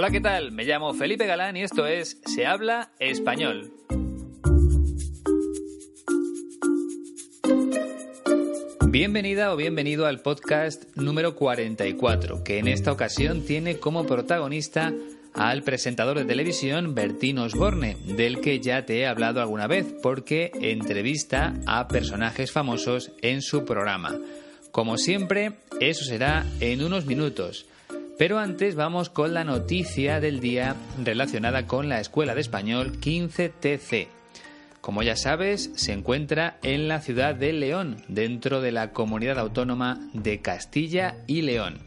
Hola, 0.00 0.10
¿qué 0.10 0.22
tal? 0.22 0.50
Me 0.50 0.64
llamo 0.64 0.94
Felipe 0.94 1.26
Galán 1.26 1.58
y 1.58 1.62
esto 1.62 1.86
es 1.86 2.22
Se 2.24 2.46
habla 2.46 2.90
español. 3.00 3.70
Bienvenida 8.88 9.52
o 9.52 9.56
bienvenido 9.56 10.06
al 10.06 10.22
podcast 10.22 10.84
número 10.96 11.36
44, 11.36 12.42
que 12.42 12.56
en 12.56 12.68
esta 12.68 12.92
ocasión 12.92 13.44
tiene 13.44 13.76
como 13.76 14.06
protagonista 14.06 14.94
al 15.34 15.62
presentador 15.64 16.16
de 16.16 16.24
televisión 16.24 16.94
Bertín 16.94 17.38
Osborne, 17.38 17.98
del 18.06 18.40
que 18.40 18.58
ya 18.58 18.86
te 18.86 19.00
he 19.00 19.06
hablado 19.06 19.42
alguna 19.42 19.66
vez, 19.66 19.84
porque 20.02 20.50
entrevista 20.62 21.52
a 21.66 21.88
personajes 21.88 22.52
famosos 22.52 23.12
en 23.20 23.42
su 23.42 23.66
programa. 23.66 24.18
Como 24.70 24.96
siempre, 24.96 25.58
eso 25.78 26.04
será 26.06 26.46
en 26.60 26.82
unos 26.82 27.04
minutos. 27.04 27.66
Pero 28.20 28.38
antes 28.38 28.74
vamos 28.74 29.08
con 29.08 29.32
la 29.32 29.44
noticia 29.44 30.20
del 30.20 30.40
día 30.40 30.76
relacionada 31.02 31.66
con 31.66 31.88
la 31.88 32.00
Escuela 32.00 32.34
de 32.34 32.42
Español 32.42 33.00
15TC. 33.00 34.08
Como 34.82 35.02
ya 35.02 35.16
sabes, 35.16 35.70
se 35.76 35.94
encuentra 35.94 36.58
en 36.62 36.86
la 36.86 37.00
ciudad 37.00 37.34
de 37.34 37.54
León, 37.54 38.04
dentro 38.08 38.60
de 38.60 38.72
la 38.72 38.92
comunidad 38.92 39.38
autónoma 39.38 40.10
de 40.12 40.42
Castilla 40.42 41.16
y 41.26 41.40
León. 41.40 41.78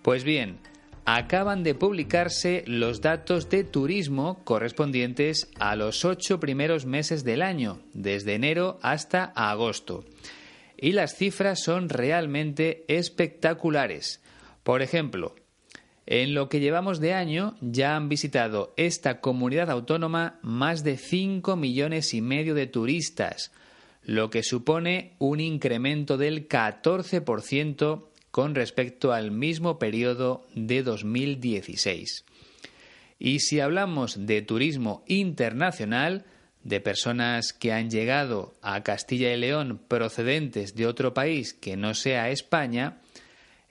Pues 0.00 0.24
bien, 0.24 0.58
acaban 1.04 1.64
de 1.64 1.74
publicarse 1.74 2.64
los 2.66 3.02
datos 3.02 3.50
de 3.50 3.62
turismo 3.62 4.42
correspondientes 4.44 5.50
a 5.58 5.76
los 5.76 6.06
ocho 6.06 6.40
primeros 6.40 6.86
meses 6.86 7.24
del 7.24 7.42
año, 7.42 7.82
desde 7.92 8.36
enero 8.36 8.78
hasta 8.80 9.24
agosto. 9.24 10.06
Y 10.78 10.92
las 10.92 11.14
cifras 11.14 11.62
son 11.62 11.90
realmente 11.90 12.86
espectaculares. 12.88 14.22
Por 14.62 14.80
ejemplo, 14.80 15.34
en 16.10 16.32
lo 16.32 16.48
que 16.48 16.58
llevamos 16.58 17.00
de 17.00 17.12
año 17.12 17.54
ya 17.60 17.94
han 17.94 18.08
visitado 18.08 18.72
esta 18.78 19.20
comunidad 19.20 19.70
autónoma 19.70 20.38
más 20.40 20.82
de 20.82 20.96
5 20.96 21.54
millones 21.54 22.14
y 22.14 22.22
medio 22.22 22.54
de 22.54 22.66
turistas, 22.66 23.52
lo 24.04 24.30
que 24.30 24.42
supone 24.42 25.12
un 25.18 25.38
incremento 25.38 26.16
del 26.16 26.48
14% 26.48 28.06
con 28.30 28.54
respecto 28.54 29.12
al 29.12 29.30
mismo 29.30 29.78
periodo 29.78 30.46
de 30.54 30.82
2016. 30.82 32.24
Y 33.18 33.40
si 33.40 33.60
hablamos 33.60 34.26
de 34.26 34.40
turismo 34.40 35.04
internacional, 35.08 36.24
de 36.64 36.80
personas 36.80 37.52
que 37.52 37.72
han 37.72 37.90
llegado 37.90 38.54
a 38.62 38.82
Castilla 38.82 39.32
y 39.34 39.36
León 39.36 39.78
procedentes 39.88 40.74
de 40.74 40.86
otro 40.86 41.12
país 41.12 41.52
que 41.52 41.76
no 41.76 41.92
sea 41.92 42.30
España, 42.30 43.02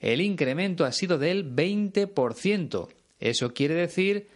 el 0.00 0.20
incremento 0.20 0.84
ha 0.84 0.92
sido 0.92 1.18
del 1.18 1.54
20%. 1.54 2.88
Eso 3.20 3.52
quiere 3.52 3.74
decir 3.74 4.28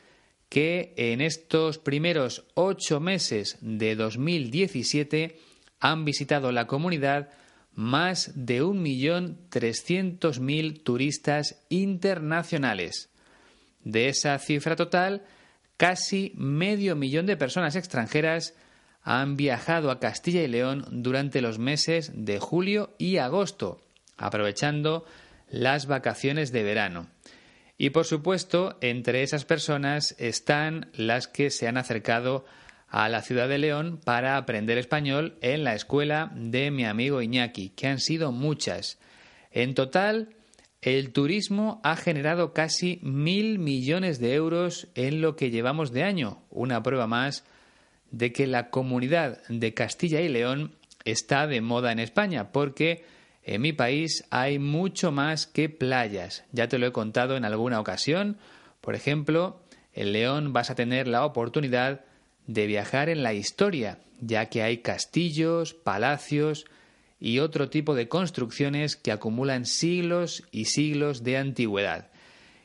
que 0.49 0.93
en 0.97 1.21
estos 1.21 1.79
primeros 1.79 2.45
ocho 2.55 2.99
meses 3.01 3.59
de 3.61 3.95
2017 3.97 5.39
han 5.81 6.05
visitado 6.05 6.53
la 6.53 6.67
comunidad 6.67 7.31
más 7.75 8.33
de 8.35 8.63
1.300.000 8.63 10.83
turistas 10.83 11.65
internacionales. 11.71 13.09
De 13.83 14.09
esa 14.09 14.39
cifra 14.39 14.77
total, 14.77 15.25
casi 15.77 16.33
medio 16.37 16.95
millón 16.97 17.27
de 17.27 17.37
personas 17.37 17.75
extranjeras 17.75 18.55
han 19.03 19.37
viajado 19.37 19.91
a 19.91 19.99
Castilla 19.99 20.43
y 20.43 20.49
León 20.49 20.87
durante 20.91 21.41
los 21.41 21.59
meses 21.59 22.13
de 22.15 22.39
julio 22.39 22.95
y 22.99 23.17
agosto, 23.17 23.81
aprovechando 24.17 25.05
las 25.53 25.87
vacaciones 25.87 26.51
de 26.51 26.65
verano. 26.65 27.07
Y 27.79 27.91
por 27.91 28.07
supuesto, 28.07 28.79
entre 28.81 29.23
esas 29.23 29.45
personas 29.45 30.17
están 30.19 30.91
las 30.95 31.29
que 31.29 31.51
se 31.51 31.69
han 31.69 31.77
acercado 31.77 32.45
a 32.89 33.09
la 33.09 33.23
ciudad 33.23 33.49
de 33.49 33.59
León 33.59 34.01
para 34.03 34.37
aprender 34.37 34.79
español 34.79 35.37
en 35.41 35.63
la 35.65 35.75
escuela 35.75 36.33
de 36.35 36.71
mi 36.71 36.85
amigo 36.85 37.23
Iñaki, 37.23 37.71
que 37.71 37.87
han 37.87 38.01
sido 38.01 38.33
muchas. 38.33 38.99
En 39.51 39.75
total, 39.75 40.31
el 40.81 41.13
turismo 41.13 41.81
ha 41.85 41.97
generado 41.97 42.53
casi 42.53 42.99
mil 43.03 43.59
millones 43.59 44.19
de 44.21 44.35
euros 44.35 44.89
en 44.95 45.21
lo 45.21 45.37
que 45.37 45.51
llevamos 45.51 45.93
de 45.93 46.03
año, 46.03 46.43
una 46.51 46.83
prueba 46.83 47.07
más 47.07 47.45
de 48.11 48.33
que 48.33 48.47
la 48.47 48.71
comunidad 48.71 49.43
de 49.49 49.75
Castilla 49.75 50.21
y 50.21 50.29
León 50.29 50.75
está 51.05 51.47
de 51.47 51.61
moda 51.61 51.93
en 51.93 51.99
España, 51.99 52.53
porque 52.53 53.05
en 53.45 53.61
mi 53.61 53.73
país 53.73 54.25
hay 54.31 54.59
mucho 54.59 55.11
más 55.11 55.47
que 55.47 55.69
playas. 55.69 56.45
Ya 56.53 56.69
te 56.69 56.79
lo 56.79 56.87
he 56.87 56.93
contado 56.93 57.37
en 57.37 57.45
alguna 57.45 57.81
ocasión. 57.81 58.39
Por 58.81 58.95
ejemplo, 58.95 59.61
en 59.93 60.13
León 60.13 60.53
vas 60.53 60.71
a 60.71 60.75
tener 60.75 61.09
la 61.09 61.25
oportunidad 61.25 62.05
de 62.47 62.67
viajar 62.67 63.09
en 63.09 63.23
la 63.23 63.35
historia, 63.35 63.99
ya 64.21 64.47
que 64.47 64.63
hay 64.63 64.79
castillos, 64.79 65.75
palacios 65.75 66.67
y 67.19 67.39
otro 67.39 67.69
tipo 67.69 67.95
de 67.95 68.09
construcciones 68.09 68.97
que 68.97 69.13
acumulan 69.13 69.67
siglos 69.67 70.45
y 70.51 70.67
siglos 70.67 71.23
de 71.23 71.39
antigüedad. 71.39 72.11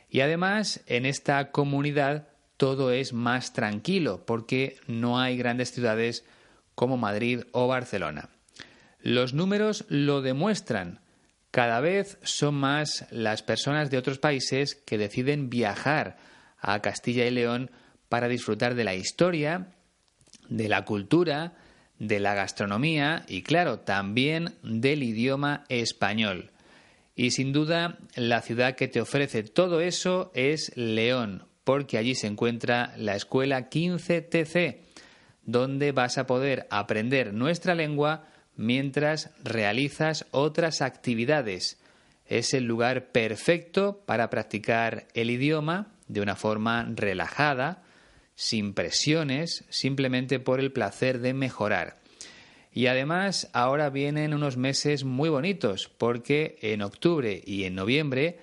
Y 0.10 0.22
además, 0.22 0.82
en 0.88 1.06
esta 1.06 1.52
comunidad 1.52 2.28
todo 2.58 2.92
es 2.92 3.14
más 3.14 3.54
tranquilo, 3.54 4.26
porque 4.26 4.78
no 4.88 5.20
hay 5.20 5.38
grandes 5.38 5.72
ciudades 5.72 6.26
como 6.74 6.98
Madrid 6.98 7.42
o 7.52 7.68
Barcelona. 7.68 8.30
Los 9.02 9.34
números 9.34 9.86
lo 9.90 10.22
demuestran. 10.22 11.00
Cada 11.52 11.80
vez 11.80 12.18
son 12.24 12.56
más 12.56 13.08
las 13.12 13.42
personas 13.42 13.90
de 13.90 13.98
otros 13.98 14.20
países 14.20 14.76
que 14.76 14.98
deciden 14.98 15.50
viajar 15.50 16.18
a 16.60 16.82
Castilla 16.82 17.26
y 17.26 17.32
León 17.32 17.72
para 18.10 18.28
disfrutar 18.28 18.76
de 18.76 18.84
la 18.84 18.96
historia, 18.96 19.70
de 20.50 20.70
la 20.70 20.86
cultura, 20.86 21.54
de 22.00 22.20
la 22.20 22.34
gastronomía 22.36 23.26
y, 23.28 23.44
claro, 23.44 23.80
también 23.80 24.56
del 24.62 25.04
idioma 25.04 25.64
español. 25.70 26.52
Y 27.16 27.32
sin 27.32 27.52
duda, 27.52 27.98
la 28.16 28.42
ciudad 28.42 28.76
que 28.76 28.88
te 28.88 29.02
ofrece 29.02 29.44
todo 29.44 29.82
eso 29.82 30.32
es 30.36 30.72
León, 30.76 31.48
porque 31.64 31.98
allí 31.98 32.14
se 32.14 32.28
encuentra 32.28 32.94
la 32.98 33.16
escuela 33.16 33.70
15TC, 33.70 34.78
donde 35.44 35.92
vas 35.92 36.18
a 36.18 36.28
poder 36.28 36.68
aprender 36.70 37.34
nuestra 37.34 37.74
lengua 37.74 38.28
mientras 38.58 39.30
realizas 39.44 40.26
otras 40.32 40.82
actividades. 40.82 41.80
Es 42.26 42.54
el 42.54 42.66
lugar 42.66 43.12
perfecto 43.12 44.04
para 44.06 44.30
practicar 44.30 45.08
el 45.14 45.30
idioma 45.30 45.94
de 46.08 46.22
una 46.22 46.36
forma 46.36 46.86
relajada, 46.94 47.84
sin 48.36 48.74
presiones, 48.74 49.64
simplemente 49.70 50.40
por 50.40 50.60
el 50.60 50.72
placer 50.72 51.20
de 51.20 51.34
mejorar. 51.34 51.98
Y 52.74 52.88
además 52.88 53.50
ahora 53.54 53.90
vienen 53.90 54.34
unos 54.34 54.58
meses 54.58 55.04
muy 55.04 55.30
bonitos 55.30 55.90
porque 55.98 56.60
en 56.62 56.82
octubre 56.82 57.42
y 57.46 57.64
en 57.64 57.76
noviembre 57.76 58.40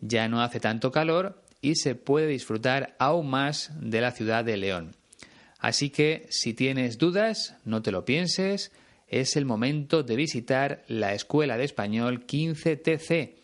ya 0.00 0.28
no 0.28 0.42
hace 0.42 0.60
tanto 0.60 0.92
calor 0.92 1.42
y 1.60 1.76
se 1.76 1.94
puede 1.94 2.26
disfrutar 2.26 2.94
aún 2.98 3.30
más 3.30 3.72
de 3.80 4.00
la 4.00 4.12
ciudad 4.12 4.44
de 4.44 4.56
León. 4.56 4.96
Así 5.58 5.90
que 5.90 6.26
si 6.30 6.54
tienes 6.54 6.98
dudas, 6.98 7.56
no 7.64 7.82
te 7.82 7.90
lo 7.90 8.04
pienses, 8.04 8.70
es 9.08 9.36
el 9.36 9.44
momento 9.44 10.02
de 10.02 10.16
visitar 10.16 10.82
la 10.86 11.14
Escuela 11.14 11.56
de 11.56 11.64
Español 11.64 12.26
15TC. 12.26 13.34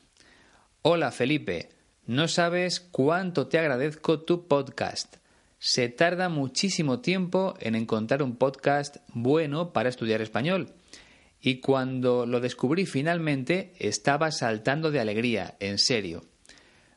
Hola 0.82 1.12
Felipe, 1.12 1.70
no 2.06 2.26
sabes 2.26 2.80
cuánto 2.80 3.46
te 3.46 3.60
agradezco 3.60 4.20
tu 4.20 4.48
podcast. 4.48 5.16
Se 5.60 5.88
tarda 5.88 6.28
muchísimo 6.28 7.00
tiempo 7.00 7.54
en 7.60 7.76
encontrar 7.76 8.22
un 8.22 8.36
podcast 8.36 8.96
bueno 9.14 9.72
para 9.72 9.88
estudiar 9.88 10.20
español 10.20 10.74
y 11.40 11.60
cuando 11.60 12.26
lo 12.26 12.40
descubrí 12.40 12.84
finalmente 12.84 13.74
estaba 13.78 14.32
saltando 14.32 14.90
de 14.90 15.00
alegría, 15.00 15.56
en 15.60 15.78
serio. 15.78 16.33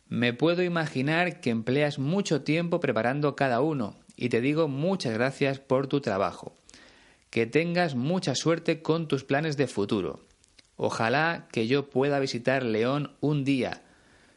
Me 0.09 0.33
puedo 0.33 0.63
imaginar 0.63 1.42
que 1.42 1.50
empleas 1.50 2.00
mucho 2.00 2.42
tiempo 2.42 2.80
preparando 2.80 3.36
cada 3.36 3.59
uno 3.62 3.98
y 4.15 4.30
te 4.30 4.42
digo 4.42 4.68
muchas 4.68 5.13
gracias 5.13 5.59
por 5.59 5.88
tu 5.88 6.00
trabajo. 6.00 6.56
Que 7.30 7.45
tengas 7.45 7.95
mucha 7.95 8.33
suerte 8.33 8.81
con 8.81 9.07
tus 9.07 9.24
planes 9.25 9.57
de 9.57 9.68
futuro. 9.68 10.21
Ojalá 10.77 11.48
que 11.51 11.68
yo 11.68 11.89
pueda 11.89 12.19
visitar 12.19 12.63
León 12.63 13.15
un 13.19 13.44
día. 13.44 13.83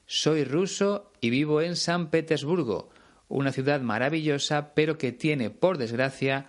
Soy 0.07 0.43
ruso 0.43 1.13
y 1.21 1.31
vivo 1.31 1.63
en 1.63 1.77
San 1.77 2.11
Petersburgo, 2.11 2.91
una 3.29 3.53
ciudad 3.53 3.81
maravillosa 3.81 4.75
pero 4.75 4.99
que 4.99 5.13
tiene, 5.13 5.51
por 5.51 5.79
desgracia, 5.79 6.49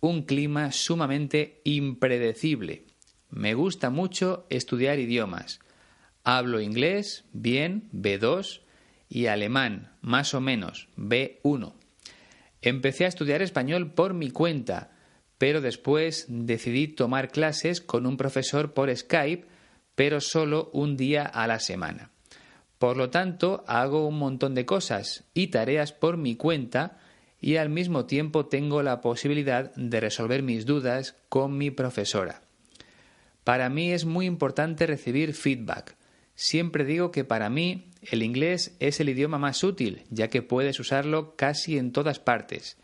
un 0.00 0.22
clima 0.22 0.72
sumamente 0.72 1.60
impredecible. 1.64 2.86
Me 3.28 3.52
gusta 3.52 3.90
mucho 3.90 4.46
estudiar 4.48 4.98
idiomas. 4.98 5.60
Hablo 6.24 6.60
inglés, 6.60 7.24
bien, 7.32 7.88
B2, 7.92 8.60
y 9.08 9.26
alemán, 9.26 9.92
más 10.00 10.34
o 10.34 10.40
menos, 10.40 10.88
B1. 10.96 11.74
Empecé 12.62 13.04
a 13.04 13.08
estudiar 13.08 13.42
español 13.42 13.92
por 13.92 14.14
mi 14.14 14.30
cuenta, 14.30 14.92
pero 15.36 15.60
después 15.60 16.26
decidí 16.28 16.88
tomar 16.88 17.30
clases 17.30 17.80
con 17.80 18.06
un 18.06 18.16
profesor 18.16 18.72
por 18.72 18.94
Skype, 18.96 19.46
pero 19.94 20.20
solo 20.20 20.70
un 20.72 20.96
día 20.96 21.24
a 21.24 21.46
la 21.46 21.58
semana. 21.58 22.10
Por 22.78 22.96
lo 22.96 23.10
tanto, 23.10 23.64
hago 23.66 24.06
un 24.06 24.18
montón 24.18 24.54
de 24.54 24.64
cosas 24.64 25.24
y 25.34 25.48
tareas 25.48 25.92
por 25.92 26.16
mi 26.16 26.36
cuenta 26.36 26.98
y 27.40 27.56
al 27.56 27.68
mismo 27.68 28.06
tiempo 28.06 28.46
tengo 28.46 28.82
la 28.82 29.00
posibilidad 29.00 29.74
de 29.74 30.00
resolver 30.00 30.42
mis 30.42 30.64
dudas 30.64 31.16
con 31.28 31.58
mi 31.58 31.70
profesora. 31.70 32.42
Para 33.44 33.68
mí 33.68 33.92
es 33.92 34.04
muy 34.04 34.26
importante 34.26 34.86
recibir 34.86 35.34
feedback. 35.34 35.96
Siempre 36.34 36.84
digo 36.84 37.10
que 37.10 37.24
para 37.24 37.50
mí 37.50 37.90
el 38.10 38.22
inglés 38.22 38.76
es 38.80 39.00
el 39.00 39.08
idioma 39.08 39.38
más 39.38 39.62
útil, 39.62 40.02
ya 40.10 40.28
que 40.28 40.42
puedes 40.42 40.80
usarlo 40.80 41.36
casi 41.36 41.78
en 41.78 41.92
todas 41.92 42.18
partes. 42.18 42.78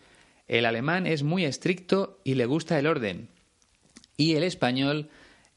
El 0.47 0.65
alemán 0.65 1.07
es 1.07 1.23
muy 1.23 1.45
estricto 1.45 2.21
y 2.25 2.35
le 2.35 2.47
gusta 2.47 2.79
el 2.79 2.87
orden. 2.87 3.29
Y 4.17 4.35
el 4.35 4.43
español 4.43 5.11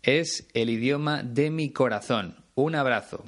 es 0.04 0.48
el 0.54 0.70
idioma 0.70 1.24
de 1.24 1.50
mi 1.50 1.72
corazón. 1.72 2.44
Un 2.56 2.76
abrazo. 2.76 3.26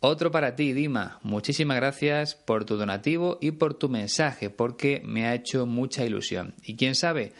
Otro 0.00 0.30
para 0.30 0.54
ti, 0.54 0.72
Dima. 0.72 1.18
Muchísimas 1.22 1.76
gracias 1.76 2.34
por 2.34 2.64
tu 2.64 2.76
donativo 2.76 3.38
y 3.40 3.52
por 3.52 3.74
tu 3.74 3.88
mensaje, 3.88 4.50
porque 4.50 5.00
me 5.04 5.26
ha 5.26 5.34
hecho 5.34 5.66
mucha 5.66 6.04
ilusión. 6.04 6.54
Y 6.62 6.76
quién 6.76 6.94
sabe, 6.94 7.32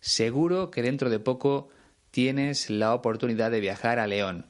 seguro 0.00 0.70
que 0.70 0.82
dentro 0.82 1.10
de 1.10 1.20
poco 1.20 1.68
tienes 2.10 2.70
la 2.70 2.92
oportunidad 2.94 3.50
de 3.50 3.60
viajar 3.60 3.98
a 4.00 4.06
León. 4.06 4.46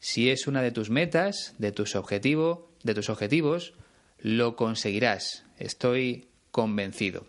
Si 0.00 0.30
es 0.30 0.46
una 0.46 0.62
de 0.62 0.70
tus 0.70 0.90
metas, 0.90 1.54
de 1.58 1.72
tus 1.72 1.96
objetivos, 1.96 2.60
de 2.82 2.94
tus 2.94 3.10
objetivos, 3.10 3.74
lo 4.18 4.56
conseguirás. 4.56 5.44
Estoy 5.58 6.28
convencido. 6.50 7.26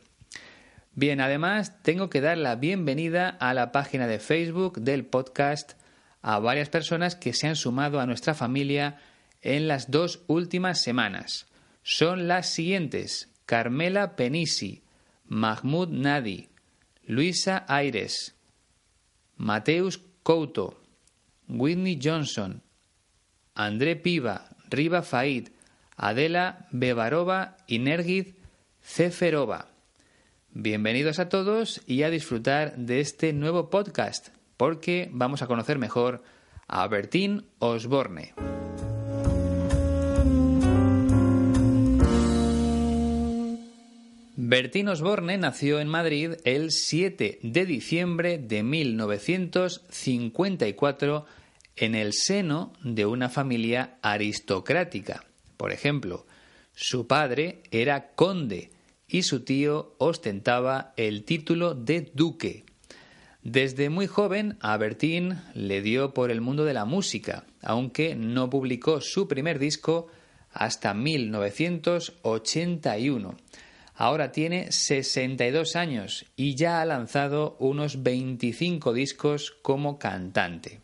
Bien, 0.94 1.22
además 1.22 1.82
tengo 1.82 2.10
que 2.10 2.22
dar 2.22 2.38
la 2.38 2.56
bienvenida 2.56 3.30
a 3.30 3.54
la 3.54 3.72
página 3.72 4.08
de 4.08 4.20
Facebook 4.20 4.80
del 4.82 5.06
podcast 5.06 5.74
a 6.22 6.40
varias 6.40 6.70
personas 6.70 7.16
que 7.16 7.34
se 7.34 7.48
han 7.48 7.56
sumado 7.56 8.00
a 8.00 8.06
nuestra 8.06 8.34
familia 8.34 9.00
en 9.42 9.68
las 9.68 9.92
dos 9.92 10.22
últimas 10.28 10.82
semanas. 10.82 11.48
Son 11.84 12.28
las 12.28 12.50
siguientes: 12.50 13.30
Carmela 13.46 14.16
Penisi, 14.16 14.84
Mahmoud 15.26 15.90
Nadi, 15.90 16.50
Luisa 17.06 17.66
Aires, 17.68 18.36
Mateus 19.38 20.02
Couto, 20.24 20.82
Whitney 21.50 22.00
Johnson, 22.02 22.62
André 23.56 23.96
Piva, 23.96 24.50
Riva 24.70 25.02
Faid, 25.02 25.50
Adela 25.98 26.68
Bevarova 26.72 27.58
y 27.68 27.80
Nergid 27.80 28.36
Ceferova. 28.82 29.68
Bienvenidos 30.52 31.20
a 31.20 31.28
todos 31.28 31.82
y 31.88 32.04
a 32.04 32.12
disfrutar 32.12 32.78
de 32.78 33.02
este 33.02 33.34
nuevo 33.34 33.70
podcast, 33.70 34.30
porque 34.58 35.10
vamos 35.12 35.42
a 35.42 35.48
conocer 35.48 35.80
mejor 35.80 36.24
a 36.68 36.88
Bertín 36.88 37.48
Osborne. 37.58 38.34
Bertín 44.50 44.88
Osborne 44.88 45.38
nació 45.38 45.80
en 45.80 45.88
Madrid 45.88 46.32
el 46.44 46.72
7 46.72 47.38
de 47.44 47.66
diciembre 47.68 48.40
de 48.40 48.64
1954 48.64 51.26
en 51.76 51.94
el 51.94 52.14
seno 52.14 52.74
de 52.84 53.06
una 53.06 53.30
familia 53.30 54.00
aristocrática. 54.02 55.24
Por 55.56 55.72
ejemplo, 55.72 56.26
su 56.74 57.06
padre 57.06 57.62
era 57.70 58.14
conde 58.14 58.72
y 59.08 59.22
su 59.22 59.42
tío 59.42 59.94
ostentaba 60.00 60.94
el 60.98 61.26
título 61.26 61.76
de 61.76 62.10
duque. 62.16 62.66
Desde 63.44 63.92
muy 63.92 64.08
joven 64.08 64.58
a 64.62 64.76
Bertín 64.78 65.40
le 65.54 65.84
dio 65.84 66.16
por 66.16 66.32
el 66.32 66.42
mundo 66.42 66.66
de 66.66 66.74
la 66.74 66.86
música, 66.86 67.46
aunque 67.62 68.16
no 68.16 68.50
publicó 68.50 69.00
su 69.00 69.28
primer 69.28 69.60
disco 69.60 70.08
hasta 70.52 70.96
1981 70.96 73.38
Ahora 74.02 74.32
tiene 74.32 74.72
62 74.72 75.76
años 75.76 76.26
y 76.38 76.56
ya 76.56 76.80
ha 76.80 76.86
lanzado 76.86 77.58
unos 77.60 78.02
25 78.02 78.94
discos 78.94 79.52
como 79.62 80.00
cantante. 80.00 80.80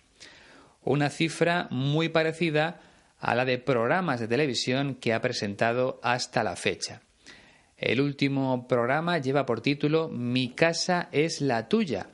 Una 0.83 1.09
cifra 1.09 1.69
muy 1.71 2.09
parecida 2.09 2.81
a 3.17 3.33
la 3.33 3.45
de 3.45 3.57
programas 3.57 4.19
de 4.19 4.27
televisión 4.27 4.95
que 4.95 5.13
ha 5.13 5.21
presentado 5.21 5.97
hasta 6.03 6.43
la 6.43 6.57
fecha. 6.57 7.03
El 7.77 8.01
último 8.01 8.67
programa 8.67 9.17
lleva 9.19 9.45
por 9.45 9.61
título 9.61 10.09
Mi 10.09 10.49
casa 10.49 11.07
es 11.13 11.39
la 11.39 11.69
tuya 11.69 12.09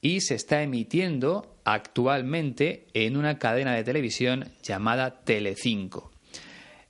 y 0.00 0.20
se 0.20 0.36
está 0.36 0.62
emitiendo 0.62 1.56
actualmente 1.64 2.86
en 2.94 3.16
una 3.16 3.40
cadena 3.40 3.74
de 3.74 3.82
televisión 3.82 4.44
llamada 4.62 5.24
Telecinco. 5.24 6.12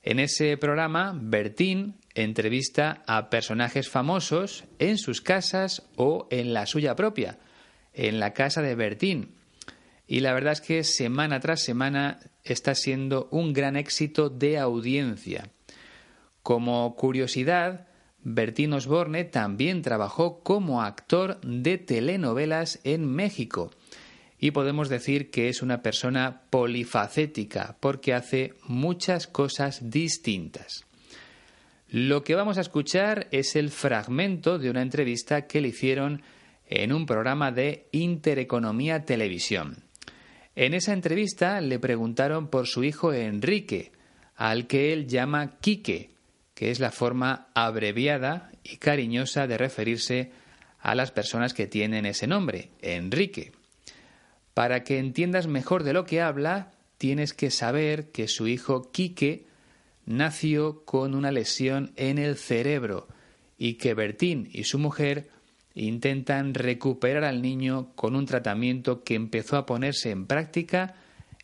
En 0.03 0.19
ese 0.19 0.55
programa, 0.57 1.17
Bertín 1.19 1.95
entrevista 2.15 3.03
a 3.07 3.29
personajes 3.29 3.89
famosos 3.89 4.65
en 4.79 4.97
sus 4.97 5.21
casas 5.21 5.83
o 5.95 6.27
en 6.31 6.53
la 6.53 6.65
suya 6.65 6.95
propia, 6.95 7.39
en 7.93 8.19
la 8.19 8.33
casa 8.33 8.61
de 8.61 8.75
Bertín. 8.75 9.35
Y 10.07 10.21
la 10.21 10.33
verdad 10.33 10.53
es 10.53 10.61
que 10.61 10.83
semana 10.83 11.39
tras 11.39 11.61
semana 11.61 12.19
está 12.43 12.73
siendo 12.75 13.27
un 13.31 13.53
gran 13.53 13.75
éxito 13.75 14.29
de 14.29 14.57
audiencia. 14.57 15.49
Como 16.41 16.95
curiosidad, 16.95 17.87
Bertín 18.23 18.73
Osborne 18.73 19.23
también 19.23 19.81
trabajó 19.81 20.41
como 20.43 20.81
actor 20.81 21.39
de 21.41 21.77
telenovelas 21.77 22.79
en 22.83 23.05
México 23.05 23.71
y 24.39 24.51
podemos 24.51 24.89
decir 24.89 25.31
que 25.31 25.49
es 25.49 25.61
una 25.61 25.81
persona 25.81 26.43
polifacética 26.49 27.77
porque 27.79 28.13
hace 28.13 28.53
muchas 28.63 29.27
cosas 29.27 29.89
distintas. 29.89 30.85
Lo 31.91 32.23
que 32.23 32.35
vamos 32.35 32.59
a 32.59 32.61
escuchar 32.61 33.27
es 33.31 33.55
el 33.55 33.71
fragmento 33.71 34.59
de 34.59 34.69
una 34.69 34.83
entrevista 34.83 35.47
que 35.47 35.59
le 35.59 35.69
hicieron 35.69 36.21
en 36.67 36.93
un 36.93 37.07
programa 37.07 37.51
de 37.51 37.87
Intereconomía 37.91 39.05
Televisión. 39.05 39.85
En 40.55 40.75
esa 40.75 40.93
entrevista 40.93 41.59
le 41.61 41.79
preguntaron 41.79 42.49
por 42.49 42.67
su 42.67 42.83
hijo 42.83 43.11
Enrique, 43.11 43.91
al 44.35 44.67
que 44.67 44.93
él 44.93 45.07
llama 45.07 45.57
Quique, 45.61 46.11
que 46.53 46.69
es 46.69 46.79
la 46.79 46.91
forma 46.91 47.47
abreviada 47.55 48.51
y 48.63 48.77
cariñosa 48.77 49.47
de 49.47 49.57
referirse 49.57 50.31
a 50.77 50.93
las 50.93 51.09
personas 51.09 51.55
que 51.55 51.65
tienen 51.65 52.05
ese 52.05 52.27
nombre, 52.27 52.69
Enrique. 52.83 53.51
Para 54.53 54.83
que 54.83 54.99
entiendas 54.99 55.47
mejor 55.47 55.83
de 55.83 55.93
lo 55.93 56.05
que 56.05 56.21
habla, 56.21 56.71
tienes 56.99 57.33
que 57.33 57.49
saber 57.49 58.11
que 58.11 58.27
su 58.27 58.47
hijo 58.47 58.91
Quique 58.91 59.48
nació 60.09 60.83
con 60.85 61.13
una 61.13 61.31
lesión 61.31 61.93
en 61.95 62.17
el 62.17 62.35
cerebro 62.35 63.07
y 63.59 63.75
que 63.75 63.93
Bertín 63.93 64.49
y 64.51 64.63
su 64.63 64.79
mujer 64.79 65.29
intentan 65.75 66.55
recuperar 66.55 67.23
al 67.23 67.43
niño 67.43 67.93
con 67.95 68.15
un 68.15 68.25
tratamiento 68.25 69.03
que 69.03 69.13
empezó 69.13 69.55
a 69.55 69.67
ponerse 69.67 70.09
en 70.09 70.25
práctica 70.25 70.95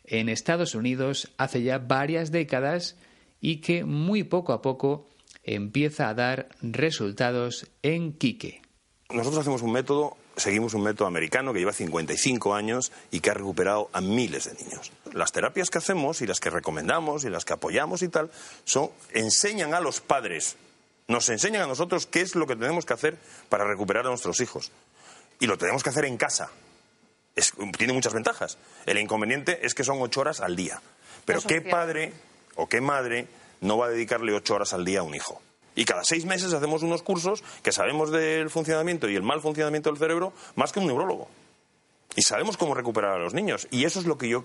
en 0.04 0.28
Estados 0.28 0.74
Unidos 0.74 1.32
hace 1.38 1.62
ya 1.62 1.78
varias 1.78 2.32
décadas 2.32 2.96
y 3.40 3.58
que 3.60 3.84
muy 3.84 4.24
poco 4.24 4.52
a 4.52 4.62
poco 4.62 5.08
empieza 5.44 6.08
a 6.08 6.14
dar 6.14 6.48
resultados 6.60 7.68
en 7.82 8.14
Quique. 8.14 8.62
Nosotros 9.10 9.42
hacemos 9.42 9.62
un 9.62 9.72
método, 9.72 10.16
seguimos 10.36 10.74
un 10.74 10.82
método 10.82 11.08
americano 11.08 11.52
que 11.52 11.58
lleva 11.58 11.72
55 11.72 12.54
años 12.54 12.92
y 13.10 13.20
que 13.20 13.30
ha 13.30 13.34
recuperado 13.34 13.88
a 13.92 14.00
miles 14.00 14.44
de 14.44 14.62
niños. 14.62 14.92
Las 15.12 15.32
terapias 15.32 15.70
que 15.70 15.78
hacemos 15.78 16.20
y 16.20 16.26
las 16.26 16.40
que 16.40 16.50
recomendamos 16.50 17.24
y 17.24 17.30
las 17.30 17.44
que 17.44 17.54
apoyamos 17.54 18.02
y 18.02 18.08
tal, 18.08 18.30
son, 18.64 18.90
enseñan 19.12 19.74
a 19.74 19.80
los 19.80 20.00
padres, 20.00 20.56
nos 21.08 21.28
enseñan 21.28 21.62
a 21.62 21.66
nosotros 21.66 22.06
qué 22.06 22.20
es 22.20 22.34
lo 22.34 22.46
que 22.46 22.56
tenemos 22.56 22.84
que 22.84 22.94
hacer 22.94 23.16
para 23.48 23.64
recuperar 23.64 24.06
a 24.06 24.10
nuestros 24.10 24.40
hijos. 24.40 24.72
Y 25.40 25.46
lo 25.46 25.58
tenemos 25.58 25.82
que 25.82 25.90
hacer 25.90 26.04
en 26.04 26.16
casa. 26.16 26.50
tiene 27.78 27.92
muchas 27.92 28.12
ventajas. 28.12 28.58
El 28.86 28.98
inconveniente 28.98 29.64
es 29.66 29.74
que 29.74 29.84
son 29.84 30.00
ocho 30.00 30.20
horas 30.20 30.40
al 30.40 30.56
día. 30.56 30.80
Pero 31.24 31.40
¿qué 31.42 31.60
padre 31.60 32.12
o 32.54 32.68
qué 32.68 32.80
madre 32.80 33.28
no 33.60 33.78
va 33.78 33.86
a 33.86 33.90
dedicarle 33.90 34.34
ocho 34.34 34.54
horas 34.54 34.72
al 34.72 34.84
día 34.84 35.00
a 35.00 35.02
un 35.02 35.14
hijo? 35.14 35.40
Y 35.76 35.84
cada 35.84 36.02
seis 36.02 36.24
meses 36.24 36.52
hacemos 36.52 36.82
unos 36.82 37.02
cursos 37.02 37.44
que 37.62 37.70
sabemos 37.70 38.10
del 38.10 38.50
funcionamiento 38.50 39.08
y 39.08 39.14
el 39.14 39.22
mal 39.22 39.40
funcionamiento 39.40 39.90
del 39.90 39.98
cerebro 39.98 40.32
más 40.56 40.72
que 40.72 40.80
un 40.80 40.86
neurólogo. 40.86 41.28
Y 42.16 42.22
sabemos 42.22 42.56
cómo 42.56 42.74
recuperar 42.74 43.12
a 43.12 43.18
los 43.18 43.34
niños. 43.34 43.68
Y 43.70 43.84
eso 43.84 44.00
es 44.00 44.06
lo 44.06 44.16
que 44.16 44.28
yo, 44.28 44.42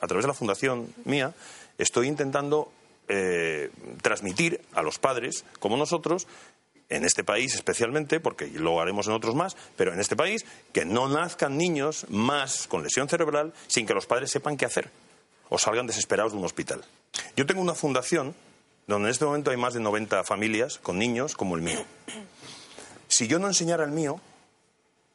a 0.00 0.06
través 0.06 0.24
de 0.24 0.28
la 0.28 0.34
fundación 0.34 0.92
mía, 1.04 1.34
estoy 1.76 2.08
intentando 2.08 2.72
eh, 3.08 3.70
transmitir 4.02 4.62
a 4.72 4.82
los 4.82 4.98
padres, 4.98 5.44
como 5.58 5.76
nosotros, 5.76 6.26
en 6.88 7.04
este 7.04 7.24
país 7.24 7.54
especialmente, 7.54 8.18
porque 8.18 8.46
lo 8.48 8.80
haremos 8.80 9.06
en 9.06 9.12
otros 9.12 9.34
más, 9.34 9.56
pero 9.76 9.92
en 9.92 10.00
este 10.00 10.16
país, 10.16 10.46
que 10.72 10.86
no 10.86 11.08
nazcan 11.08 11.58
niños 11.58 12.06
más 12.08 12.66
con 12.66 12.82
lesión 12.82 13.08
cerebral 13.08 13.52
sin 13.66 13.86
que 13.86 13.94
los 13.94 14.06
padres 14.06 14.30
sepan 14.30 14.56
qué 14.56 14.64
hacer 14.64 14.90
o 15.50 15.58
salgan 15.58 15.86
desesperados 15.86 16.32
de 16.32 16.38
un 16.38 16.44
hospital. 16.44 16.82
Yo 17.36 17.44
tengo 17.44 17.60
una 17.60 17.74
fundación 17.74 18.34
donde 18.90 19.08
en 19.08 19.12
este 19.12 19.24
momento 19.24 19.52
hay 19.52 19.56
más 19.56 19.72
de 19.72 19.80
90 19.80 20.24
familias 20.24 20.78
con 20.78 20.98
niños 20.98 21.36
como 21.36 21.54
el 21.56 21.62
mío. 21.62 21.84
Si 23.08 23.26
yo 23.26 23.40
no 23.40 23.48
enseñara 23.48 23.82
el 23.82 23.90
mío, 23.90 24.20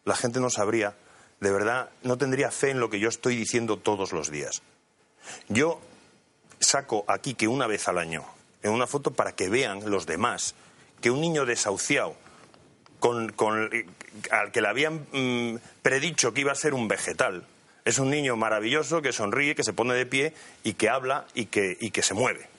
la 0.03 0.17
gente 0.17 0.41
no 0.41 0.49
sabría, 0.49 0.95
de 1.39 1.49
verdad, 1.49 1.89
no 2.03 2.17
tendría 2.17 2.51
fe 2.51 2.71
en 2.71 2.81
lo 2.81 2.89
que 2.89 2.99
yo 2.99 3.07
estoy 3.07 3.37
diciendo 3.37 3.77
todos 3.77 4.11
los 4.11 4.29
días. 4.29 4.61
Yo 5.47 5.79
saco 6.59 7.05
aquí 7.07 7.35
que 7.35 7.47
una 7.47 7.67
vez 7.67 7.87
al 7.87 7.97
año, 7.97 8.25
en 8.63 8.71
una 8.71 8.85
foto 8.85 9.11
para 9.11 9.31
que 9.31 9.47
vean 9.47 9.89
los 9.89 10.05
demás, 10.05 10.55
que 10.99 11.09
un 11.09 11.21
niño 11.21 11.45
desahuciado, 11.45 12.17
con, 12.99 13.33
al 14.29 14.51
que 14.51 14.61
le 14.61 14.67
habían 14.67 15.07
mm, 15.13 15.59
predicho 15.81 16.33
que 16.33 16.41
iba 16.41 16.51
a 16.51 16.55
ser 16.55 16.73
un 16.73 16.89
vegetal, 16.89 17.47
es 17.85 17.97
un 17.97 18.09
niño 18.09 18.35
maravilloso 18.35 19.01
que 19.01 19.13
sonríe, 19.13 19.55
que 19.55 19.63
se 19.63 19.71
pone 19.71 19.93
de 19.93 20.05
pie 20.05 20.33
y 20.65 20.73
que 20.73 20.89
habla 20.89 21.27
y 21.33 21.45
que, 21.45 21.77
y 21.79 21.91
que 21.91 22.03
se 22.03 22.13
mueve. 22.13 22.54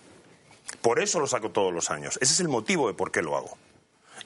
Por 0.83 1.01
eso 1.01 1.21
lo 1.21 1.27
saco 1.27 1.51
todos 1.51 1.73
los 1.73 1.91
años. 1.91 2.19
Ese 2.21 2.33
es 2.35 2.41
el 2.41 2.49
motivo 2.49 2.89
de 2.89 2.95
por 2.95 3.11
qué 3.11 3.23
lo 3.23 3.37
hago. 3.37 3.57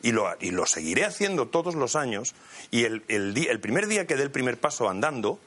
Y 0.03 0.13
lo, 0.13 0.35
y 0.41 0.51
lo 0.51 0.67
seguiré 0.67 1.05
haciendo 1.05 1.49
todos 1.49 1.75
los 1.75 1.97
años. 1.97 2.35
Y 2.71 2.85
el, 2.85 3.05
el, 3.09 3.61
primer 3.61 3.87
día 3.87 4.07
que 4.07 4.17
dé 4.17 4.23
el 4.23 4.31
primer 4.31 4.59
paso 4.59 4.89
andando, 4.89 5.39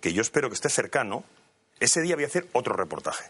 que 0.00 0.12
yo 0.12 0.22
espero 0.22 0.48
que 0.48 0.54
esté 0.54 0.68
cercano, 0.68 1.24
ese 1.80 2.00
día 2.00 2.14
voy 2.14 2.24
a 2.24 2.28
hacer 2.28 2.48
otro 2.52 2.74
reportaje. 2.74 3.24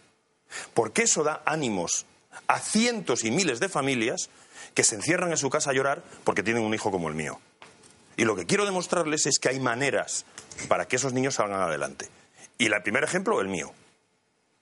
Porque 0.74 1.02
eso 1.02 1.22
da 1.22 1.42
ánimos 1.44 2.06
a 2.46 2.58
cientos 2.58 3.24
y 3.24 3.30
miles 3.30 3.60
de 3.60 3.68
familias 3.68 4.30
que 4.74 4.84
se 4.84 4.94
encierran 4.94 5.30
en 5.30 5.36
su 5.36 5.50
casa 5.50 5.70
a 5.70 5.74
llorar 5.74 6.02
porque 6.24 6.42
tienen 6.42 6.62
un 6.62 6.74
hijo 6.74 6.90
como 6.90 7.08
el 7.08 7.14
mío. 7.14 7.40
Y 8.16 8.24
lo 8.24 8.36
que 8.36 8.46
quiero 8.46 8.64
demostrarles 8.64 9.26
es 9.26 9.38
que 9.38 9.48
hay 9.48 9.60
maneras 9.60 10.24
para 10.68 10.86
que 10.86 10.96
esos 10.96 11.12
niños 11.12 11.34
salgan 11.34 11.60
adelante. 11.60 12.08
Y 12.58 12.66
el 12.66 12.82
primer 12.82 13.04
ejemplo, 13.04 13.40
el 13.40 13.48
mío. 13.48 13.72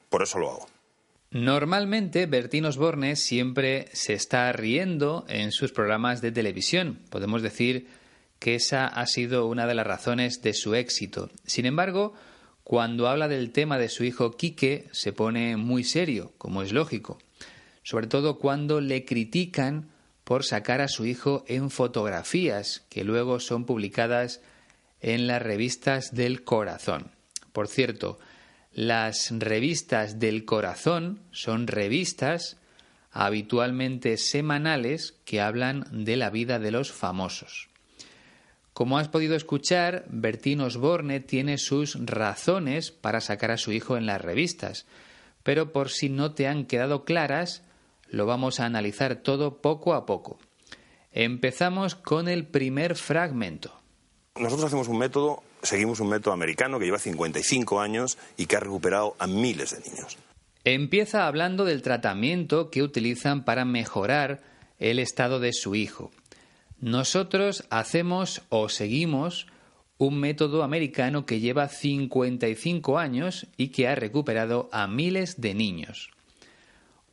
Por 0.09 0.23
eso 0.23 0.39
lo 0.39 0.51
hago. 0.51 0.69
Normalmente 1.33 2.27
Bertín 2.27 2.65
Osborne 2.65 3.15
siempre 3.15 3.87
se 3.93 4.15
está 4.15 4.51
riendo 4.51 5.25
en 5.29 5.53
sus 5.53 5.71
programas 5.71 6.21
de 6.21 6.33
televisión. 6.33 6.99
Podemos 7.09 7.41
decir 7.41 7.87
que 8.41 8.57
esa 8.57 8.89
ha 8.89 9.07
sido 9.07 9.47
una 9.47 9.69
de 9.69 9.75
las 9.75 9.87
razones 9.87 10.43
de 10.43 10.55
su 10.55 10.75
éxito. 10.75 11.31
Sin 11.47 11.67
embargo, 11.67 12.15
cuando 12.65 13.07
habla 13.07 13.29
del 13.29 13.53
tema 13.53 13.79
de 13.79 13.89
su 13.89 14.03
hijo 14.03 14.37
Quique, 14.37 14.89
se 14.91 15.13
pone 15.13 15.57
muy 15.57 15.85
serio, 15.85 16.33
como 16.37 16.63
es 16.63 16.73
lógico. 16.73 17.19
Sobre 17.85 18.09
todo 18.09 18.41
cuando 18.41 18.81
le 18.81 19.05
critican 19.05 19.89
por 20.25 20.45
sacar 20.45 20.81
a 20.81 20.89
su 20.89 21.07
hijo 21.07 21.45
en 21.47 21.71
fotografías 21.71 22.85
que 22.89 23.05
luego 23.05 23.39
son 23.39 23.67
publicadas 23.67 24.41
en 25.01 25.29
las 25.29 25.41
revistas 25.41 26.13
del 26.13 26.43
corazón. 26.43 27.13
Por 27.53 27.69
cierto, 27.69 28.19
las 28.73 29.31
revistas 29.31 30.19
del 30.19 30.45
corazón 30.45 31.21
son 31.33 31.67
revistas 31.67 32.57
habitualmente 33.13 34.17
semanales 34.17 35.17
que 35.25 35.41
hablan 35.41 35.87
de 35.91 36.17
la 36.17 36.31
vida 36.31 36.59
de 36.59 36.71
los 36.71 36.93
famosos. 36.93 37.69
Como 38.73 38.99
has 38.99 39.09
podido 39.09 39.35
escuchar, 39.35 40.05
Bertín 40.09 40.61
Osborne 40.61 41.21
tiene 41.21 41.59
sus 41.59 41.99
razones 42.07 42.93
para 42.93 43.21
sacar 43.21 43.51
a 43.51 43.57
su 43.57 43.73
hijo 43.73 43.97
en 43.97 44.07
las 44.07 44.23
revistas, 44.23 44.87
pero 45.43 45.73
por 45.73 45.91
si 45.91 46.09
no 46.09 46.33
te 46.35 46.47
han 46.47 46.65
quedado 46.65 47.05
claras, 47.05 47.65
lo 48.09 48.27
vamos 48.27 48.61
a 48.61 48.67
analizar 48.67 49.17
todo 49.17 49.61
poco 49.61 49.95
a 49.95 50.07
poco. 50.07 50.39
Empezamos 51.13 51.97
con 51.97 52.29
el 52.29 52.47
primer 52.47 52.95
fragmento. 52.95 53.81
Nosotros 54.37 54.67
hacemos 54.67 54.89
un 54.89 54.99
método 54.99 55.43
seguimos 55.63 56.01
un 56.01 56.09
método 56.09 56.35
americano 56.35 56.79
que 56.79 56.87
lleva 56.87 56.99
55 56.99 57.81
años 57.81 58.19
y 58.37 58.47
que 58.47 58.57
ha 58.57 58.61
recuperado 58.61 59.17
a 59.19 59.27
miles 59.27 59.71
de 59.71 59.91
niños. 59.91 60.19
Empieza 60.65 61.27
hablando 61.27 61.65
del 61.65 61.83
tratamiento 61.83 62.71
que 62.71 62.83
utilizan 62.83 63.45
para 63.45 63.65
mejorar 63.65 64.43
el 64.79 64.99
estado 64.99 65.41
de 65.41 65.53
su 65.53 65.75
hijo. 65.75 66.11
Nosotros 66.81 67.65
hacemos 67.71 68.43
o 68.49 68.69
seguimos 68.69 69.47
un 69.99 70.19
método 70.19 70.63
americano 70.63 71.27
que 71.27 71.41
lleva 71.41 71.69
55 71.69 72.99
años 72.99 73.47
y 73.59 73.69
que 73.69 73.87
ha 73.87 73.95
recuperado 73.95 74.71
a 74.73 74.87
miles 74.87 75.41
de 75.41 75.55
niños. 75.55 76.11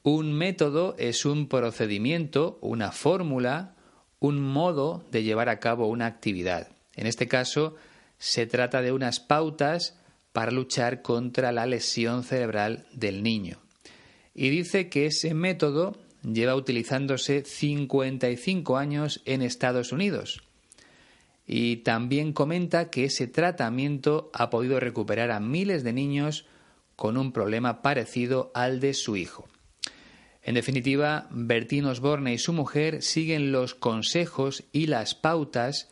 Un 0.04 0.32
método 0.32 0.96
es 0.98 1.26
un 1.26 1.50
procedimiento, 1.50 2.58
una 2.62 2.94
fórmula, 2.94 3.76
un 4.20 4.42
modo 4.42 5.04
de 5.12 5.24
llevar 5.24 5.50
a 5.50 5.60
cabo 5.60 5.88
una 5.88 6.06
actividad. 6.06 6.70
En 6.96 7.08
este 7.08 7.28
caso, 7.28 7.76
se 8.18 8.46
trata 8.46 8.82
de 8.82 8.92
unas 8.92 9.20
pautas 9.20 10.00
para 10.34 10.52
luchar 10.52 11.02
contra 11.02 11.52
la 11.52 11.66
lesión 11.66 12.24
cerebral 12.24 12.86
del 12.94 13.24
niño. 13.24 13.60
Y 14.34 14.50
dice 14.50 14.90
que 14.90 15.08
ese 15.08 15.34
método 15.34 15.98
lleva 16.24 16.56
utilizándose 16.56 17.44
55 17.44 18.78
años 18.78 19.22
en 19.26 19.42
Estados 19.42 19.92
Unidos. 19.92 20.44
Y 21.46 21.78
también 21.78 22.34
comenta 22.34 22.90
que 22.90 23.06
ese 23.06 23.28
tratamiento 23.28 24.30
ha 24.34 24.50
podido 24.50 24.80
recuperar 24.80 25.32
a 25.32 25.40
miles 25.40 25.84
de 25.84 25.94
niños 25.94 26.46
con 26.96 27.18
un 27.18 27.32
problema 27.32 27.82
parecido 27.82 28.52
al 28.54 28.80
de 28.80 28.94
su 28.94 29.16
hijo. 29.16 29.48
En 30.42 30.56
definitiva, 30.56 31.28
Bertín 31.30 31.86
Osborne 31.86 32.34
y 32.34 32.38
su 32.38 32.54
mujer 32.54 33.02
siguen 33.02 33.52
los 33.52 33.76
consejos 33.76 34.64
y 34.72 34.88
las 34.88 35.14
pautas 35.16 35.90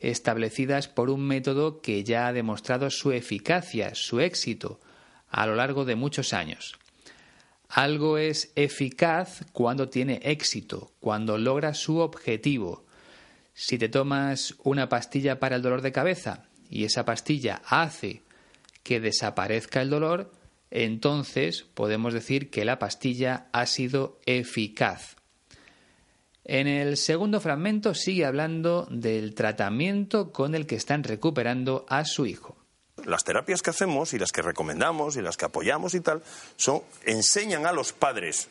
establecidas 0.00 0.88
por 0.88 1.10
un 1.10 1.26
método 1.26 1.80
que 1.80 2.04
ya 2.04 2.28
ha 2.28 2.32
demostrado 2.32 2.90
su 2.90 3.12
eficacia, 3.12 3.94
su 3.94 4.20
éxito, 4.20 4.80
a 5.28 5.46
lo 5.46 5.54
largo 5.54 5.84
de 5.84 5.96
muchos 5.96 6.32
años. 6.32 6.78
Algo 7.68 8.18
es 8.18 8.52
eficaz 8.54 9.44
cuando 9.52 9.88
tiene 9.88 10.20
éxito, 10.22 10.92
cuando 11.00 11.36
logra 11.36 11.74
su 11.74 11.98
objetivo. 11.98 12.84
Si 13.54 13.78
te 13.78 13.88
tomas 13.88 14.54
una 14.62 14.88
pastilla 14.88 15.40
para 15.40 15.56
el 15.56 15.62
dolor 15.62 15.82
de 15.82 15.92
cabeza 15.92 16.44
y 16.70 16.84
esa 16.84 17.04
pastilla 17.04 17.62
hace 17.66 18.22
que 18.82 19.00
desaparezca 19.00 19.82
el 19.82 19.90
dolor, 19.90 20.32
entonces 20.70 21.64
podemos 21.74 22.12
decir 22.12 22.50
que 22.50 22.64
la 22.64 22.78
pastilla 22.78 23.48
ha 23.52 23.66
sido 23.66 24.20
eficaz. 24.26 25.15
En 26.48 26.68
el 26.68 26.96
segundo 26.96 27.40
fragmento 27.40 27.92
sigue 27.92 28.24
hablando 28.24 28.86
del 28.88 29.34
tratamiento 29.34 30.30
con 30.30 30.54
el 30.54 30.64
que 30.66 30.76
están 30.76 31.02
recuperando 31.02 31.84
a 31.88 32.04
su 32.04 32.24
hijo. 32.24 32.56
Las 33.04 33.24
terapias 33.24 33.62
que 33.62 33.70
hacemos 33.70 34.14
y 34.14 34.18
las 34.20 34.30
que 34.30 34.42
recomendamos 34.42 35.16
y 35.16 35.22
las 35.22 35.36
que 35.36 35.44
apoyamos 35.44 35.94
y 35.94 36.00
tal, 36.00 36.22
son, 36.54 36.82
enseñan 37.04 37.66
a 37.66 37.72
los 37.72 37.92
padres, 37.92 38.48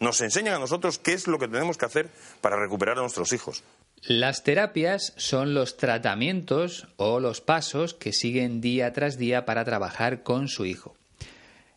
nos 0.00 0.20
enseñan 0.22 0.54
a 0.54 0.58
nosotros 0.58 0.98
qué 0.98 1.12
es 1.12 1.28
lo 1.28 1.38
que 1.38 1.46
tenemos 1.46 1.78
que 1.78 1.86
hacer 1.86 2.08
para 2.40 2.56
recuperar 2.56 2.98
a 2.98 3.02
nuestros 3.02 3.32
hijos. 3.32 3.62
Las 4.02 4.42
terapias 4.42 5.12
son 5.16 5.54
los 5.54 5.76
tratamientos 5.76 6.88
o 6.96 7.20
los 7.20 7.40
pasos 7.40 7.94
que 7.94 8.12
siguen 8.12 8.60
día 8.60 8.92
tras 8.92 9.18
día 9.18 9.46
para 9.46 9.64
trabajar 9.64 10.24
con 10.24 10.48
su 10.48 10.66
hijo. 10.66 10.96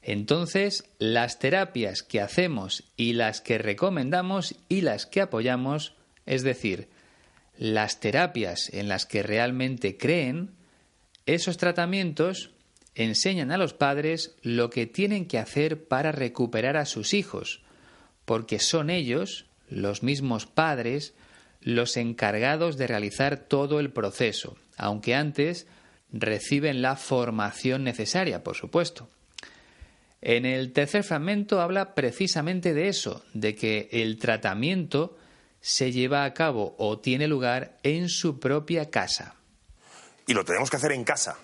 Entonces, 0.02 0.86
las 0.98 1.40
terapias 1.40 2.04
que 2.04 2.22
hacemos 2.22 2.84
y 2.96 3.14
las 3.14 3.42
que 3.42 3.58
recomendamos 3.58 4.56
y 4.70 4.82
las 4.82 5.06
que 5.06 5.22
apoyamos, 5.22 5.94
es 6.26 6.44
decir, 6.44 6.88
las 7.58 8.00
terapias 8.00 8.70
en 8.74 8.88
las 8.88 9.06
que 9.06 9.24
realmente 9.24 9.98
creen, 9.98 10.52
esos 11.26 11.58
tratamientos 11.58 12.52
enseñan 12.96 13.52
a 13.52 13.58
los 13.58 13.74
padres 13.74 14.36
lo 14.42 14.70
que 14.70 14.88
tienen 14.88 15.26
que 15.26 15.38
hacer 15.38 15.86
para 15.88 16.12
recuperar 16.12 16.78
a 16.78 16.86
sus 16.86 17.14
hijos, 17.14 17.62
porque 18.26 18.60
son 18.60 18.90
ellos, 18.90 19.46
los 19.68 20.02
mismos 20.04 20.46
padres, 20.46 21.14
los 21.62 21.98
encargados 21.98 22.78
de 22.78 22.88
realizar 22.88 23.38
todo 23.38 23.80
el 23.80 23.92
proceso, 23.92 24.58
aunque 24.78 25.16
antes 25.16 25.68
reciben 26.12 26.82
la 26.82 26.96
formación 26.96 27.84
necesaria, 27.84 28.44
por 28.44 28.56
supuesto. 28.56 29.10
En 30.22 30.46
el 30.46 30.74
tercer 30.74 31.04
fragmento 31.04 31.62
habla 31.62 31.96
precisamente 31.96 32.74
de 32.74 32.90
eso, 32.90 33.24
de 33.34 33.56
que 33.56 33.88
el 33.92 34.18
tratamiento 34.18 35.18
se 35.62 35.92
lleva 35.92 36.26
a 36.26 36.34
cabo 36.34 36.76
o 36.78 37.00
tiene 37.00 37.28
lugar 37.28 37.78
en 37.84 38.10
su 38.10 38.40
propia 38.40 38.90
casa. 38.90 39.36
Y 40.28 40.34
lo 40.34 40.46
tenemos 40.46 40.70
que 40.70 40.78
hacer 40.78 40.92
en 40.92 41.04
casa. 41.04 41.38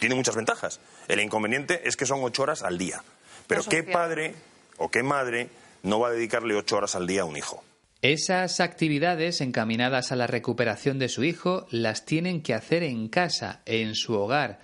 tiene 0.00 0.14
muchas 0.14 0.36
ventajas. 0.36 0.80
El 1.08 1.20
inconveniente 1.20 1.88
es 1.88 1.96
que 1.96 2.06
son 2.06 2.22
ocho 2.22 2.42
horas 2.42 2.62
al 2.62 2.76
día. 2.76 3.02
Pero 3.46 3.62
¿qué 3.62 3.82
padre 3.82 4.34
o 4.78 4.90
qué 4.90 5.02
madre 5.02 5.48
no 5.82 6.00
va 6.00 6.08
a 6.08 6.12
dedicarle 6.12 6.54
ocho 6.56 6.76
horas 6.76 6.94
al 6.94 7.06
día 7.06 7.22
a 7.22 7.24
un 7.24 7.36
hijo? 7.36 7.62
Esas 8.02 8.60
actividades 8.60 9.40
encaminadas 9.40 10.12
a 10.12 10.16
la 10.16 10.26
recuperación 10.26 10.98
de 10.98 11.08
su 11.08 11.24
hijo 11.24 11.66
las 11.70 12.04
tienen 12.04 12.42
que 12.42 12.52
hacer 12.52 12.82
en 12.82 13.08
casa, 13.08 13.62
en 13.64 13.94
su 13.94 14.12
hogar, 14.12 14.60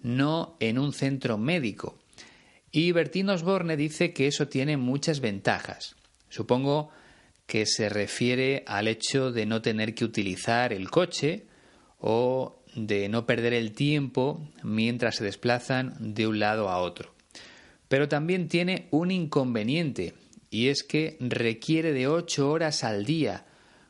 no 0.00 0.56
en 0.58 0.78
un 0.78 0.92
centro 0.92 1.38
médico. 1.38 1.99
Y 2.72 2.92
Bertín 2.92 3.28
Osborne 3.30 3.76
dice 3.76 4.12
que 4.12 4.26
eso 4.26 4.48
tiene 4.48 4.76
muchas 4.76 5.20
ventajas. 5.20 5.96
Supongo 6.28 6.90
que 7.46 7.66
se 7.66 7.88
refiere 7.88 8.62
al 8.66 8.86
hecho 8.86 9.32
de 9.32 9.44
no 9.44 9.60
tener 9.60 9.94
que 9.94 10.04
utilizar 10.04 10.72
el 10.72 10.88
coche 10.88 11.46
o 11.98 12.62
de 12.76 13.08
no 13.08 13.26
perder 13.26 13.52
el 13.54 13.72
tiempo 13.72 14.48
mientras 14.62 15.16
se 15.16 15.24
desplazan 15.24 16.14
de 16.14 16.28
un 16.28 16.38
lado 16.38 16.68
a 16.68 16.78
otro. 16.78 17.12
Pero 17.88 18.08
también 18.08 18.46
tiene 18.46 18.86
un 18.92 19.10
inconveniente, 19.10 20.14
y 20.48 20.68
es 20.68 20.84
que 20.84 21.16
requiere 21.18 21.92
de 21.92 22.06
ocho 22.06 22.48
horas 22.50 22.84
al 22.84 23.04
día, 23.04 23.46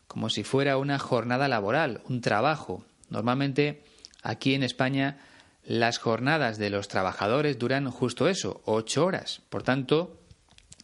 como 0.07 0.31
si 0.31 0.43
fuera 0.43 0.79
una 0.79 0.99
jornada 0.99 1.49
laboral, 1.49 2.01
un 2.09 2.23
trabajo. 2.23 2.85
Normalmente 3.11 3.83
aquí 4.23 4.55
en 4.55 4.63
España 4.63 5.19
las 5.65 5.99
jornadas 5.99 6.59
de 6.59 6.71
los 6.71 6.89
trabajadores 6.89 7.59
duran 7.59 7.91
justo 7.91 8.29
eso, 8.29 8.63
ocho 8.65 9.05
horas. 9.05 9.43
Por 9.49 9.63
tanto, 9.63 10.21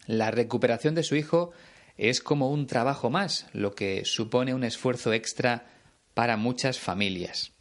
la 0.06 0.30
recuperación 0.30 0.94
de 0.94 1.02
su 1.02 1.16
hijo 1.16 1.52
es 1.96 2.20
como 2.20 2.50
un 2.50 2.66
trabajo 2.66 3.10
más, 3.10 3.46
lo 3.52 3.74
que 3.74 4.04
supone 4.04 4.54
un 4.54 4.64
esfuerzo 4.64 5.12
extra 5.12 5.66
para 6.14 6.36
muchas 6.36 6.78
familias. 6.78 7.52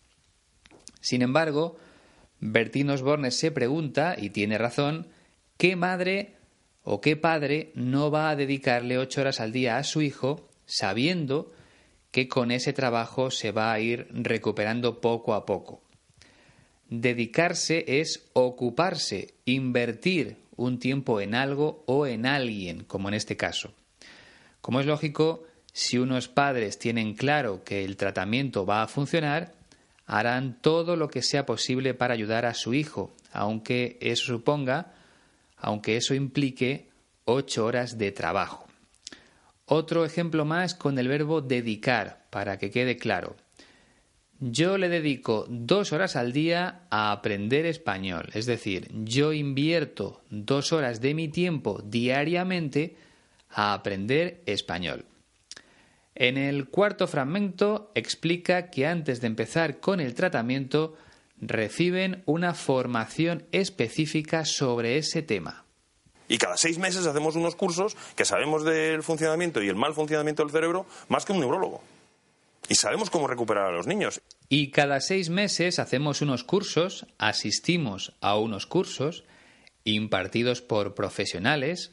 Sin 0.99 1.21
embargo, 1.21 1.77
Bertín 2.39 2.89
Osborne 2.89 3.31
se 3.31 3.51
pregunta, 3.51 4.15
y 4.17 4.29
tiene 4.29 4.57
razón, 4.57 5.07
¿qué 5.57 5.75
madre 5.75 6.35
o 6.83 7.01
qué 7.01 7.15
padre 7.15 7.71
no 7.75 8.11
va 8.11 8.29
a 8.29 8.35
dedicarle 8.35 8.97
ocho 8.97 9.21
horas 9.21 9.39
al 9.39 9.51
día 9.51 9.77
a 9.77 9.83
su 9.83 10.01
hijo 10.01 10.47
sabiendo 10.65 11.51
que 12.11 12.29
con 12.29 12.51
ese 12.51 12.71
trabajo 12.71 13.31
se 13.31 13.51
va 13.51 13.73
a 13.73 13.79
ir 13.79 14.07
recuperando 14.11 15.01
poco 15.01 15.33
a 15.33 15.45
poco. 15.45 15.81
Dedicarse 16.89 17.83
es 17.87 18.29
ocuparse, 18.33 19.33
invertir 19.45 20.37
un 20.55 20.79
tiempo 20.79 21.19
en 21.19 21.35
algo 21.35 21.83
o 21.87 22.07
en 22.07 22.25
alguien, 22.25 22.83
como 22.83 23.09
en 23.09 23.15
este 23.15 23.35
caso. 23.35 23.73
Como 24.61 24.79
es 24.79 24.85
lógico, 24.85 25.43
si 25.73 25.97
unos 25.97 26.27
padres 26.27 26.79
tienen 26.79 27.13
claro 27.13 27.63
que 27.63 27.83
el 27.83 27.97
tratamiento 27.97 28.65
va 28.65 28.83
a 28.83 28.87
funcionar, 28.87 29.53
harán 30.05 30.61
todo 30.61 30.95
lo 30.95 31.09
que 31.09 31.21
sea 31.21 31.45
posible 31.45 31.93
para 31.93 32.13
ayudar 32.13 32.45
a 32.45 32.53
su 32.53 32.73
hijo, 32.73 33.13
aunque 33.31 33.97
eso 34.01 34.25
suponga 34.25 34.93
aunque 35.57 35.97
eso 35.97 36.13
implique 36.13 36.89
ocho 37.25 37.65
horas 37.65 37.97
de 37.97 38.11
trabajo. 38.11 38.67
Otro 39.65 40.05
ejemplo 40.05 40.45
más 40.45 40.75
con 40.75 40.99
el 40.99 41.07
verbo 41.07 41.41
dedicar, 41.41 42.25
para 42.29 42.59
que 42.59 42.69
quede 42.69 42.97
claro. 42.97 43.35
Yo 44.47 44.77
le 44.77 44.89
dedico 44.89 45.47
dos 45.49 45.91
horas 45.91 46.15
al 46.15 46.31
día 46.31 46.81
a 46.91 47.11
aprender 47.11 47.65
español, 47.65 48.29
es 48.35 48.45
decir, 48.45 48.91
yo 48.93 49.33
invierto 49.33 50.21
dos 50.29 50.71
horas 50.71 51.01
de 51.01 51.15
mi 51.15 51.29
tiempo 51.29 51.81
diariamente 51.83 52.95
a 53.49 53.73
aprender 53.73 54.43
español. 54.45 55.05
En 56.13 56.37
el 56.37 56.69
cuarto 56.69 57.07
fragmento 57.07 57.91
explica 57.95 58.69
que 58.69 58.85
antes 58.85 59.19
de 59.19 59.25
empezar 59.25 59.79
con 59.79 59.99
el 59.99 60.13
tratamiento 60.13 60.95
reciben 61.41 62.21
una 62.27 62.53
formación 62.53 63.47
específica 63.51 64.45
sobre 64.45 64.99
ese 64.99 65.23
tema. 65.23 65.65
Y 66.27 66.37
cada 66.37 66.57
seis 66.57 66.77
meses 66.77 67.07
hacemos 67.07 67.35
unos 67.35 67.55
cursos 67.55 67.97
que 68.15 68.25
sabemos 68.25 68.63
del 68.63 69.01
funcionamiento 69.01 69.63
y 69.63 69.69
el 69.69 69.75
mal 69.75 69.95
funcionamiento 69.95 70.43
del 70.43 70.51
cerebro 70.51 70.85
más 71.09 71.25
que 71.25 71.31
un 71.31 71.39
neurólogo. 71.39 71.81
Y 72.67 72.75
sabemos 72.75 73.09
cómo 73.09 73.27
recuperar 73.27 73.65
a 73.65 73.71
los 73.71 73.87
niños. 73.87 74.21
Y 74.47 74.69
cada 74.69 75.01
seis 75.01 75.29
meses 75.29 75.79
hacemos 75.79 76.21
unos 76.21 76.43
cursos, 76.43 77.07
asistimos 77.17 78.13
a 78.21 78.37
unos 78.37 78.67
cursos 78.67 79.23
impartidos 79.83 80.61
por 80.61 80.93
profesionales 80.95 81.91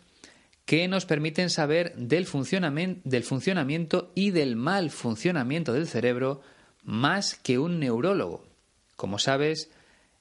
que 0.64 0.86
nos 0.88 1.06
permiten 1.06 1.50
saber 1.50 1.94
del, 1.96 2.26
funcionamiento 2.26 4.12
y 4.14 4.30
del 4.30 4.56
mal 4.56 4.90
funcionamiento 4.90 5.72
del 5.72 5.88
cerebro 5.88 6.40
más 6.82 7.34
que 7.34 7.58
un 7.58 7.80
neurólogo. 7.80 8.46
Como 8.96 9.18
sabes, 9.18 9.70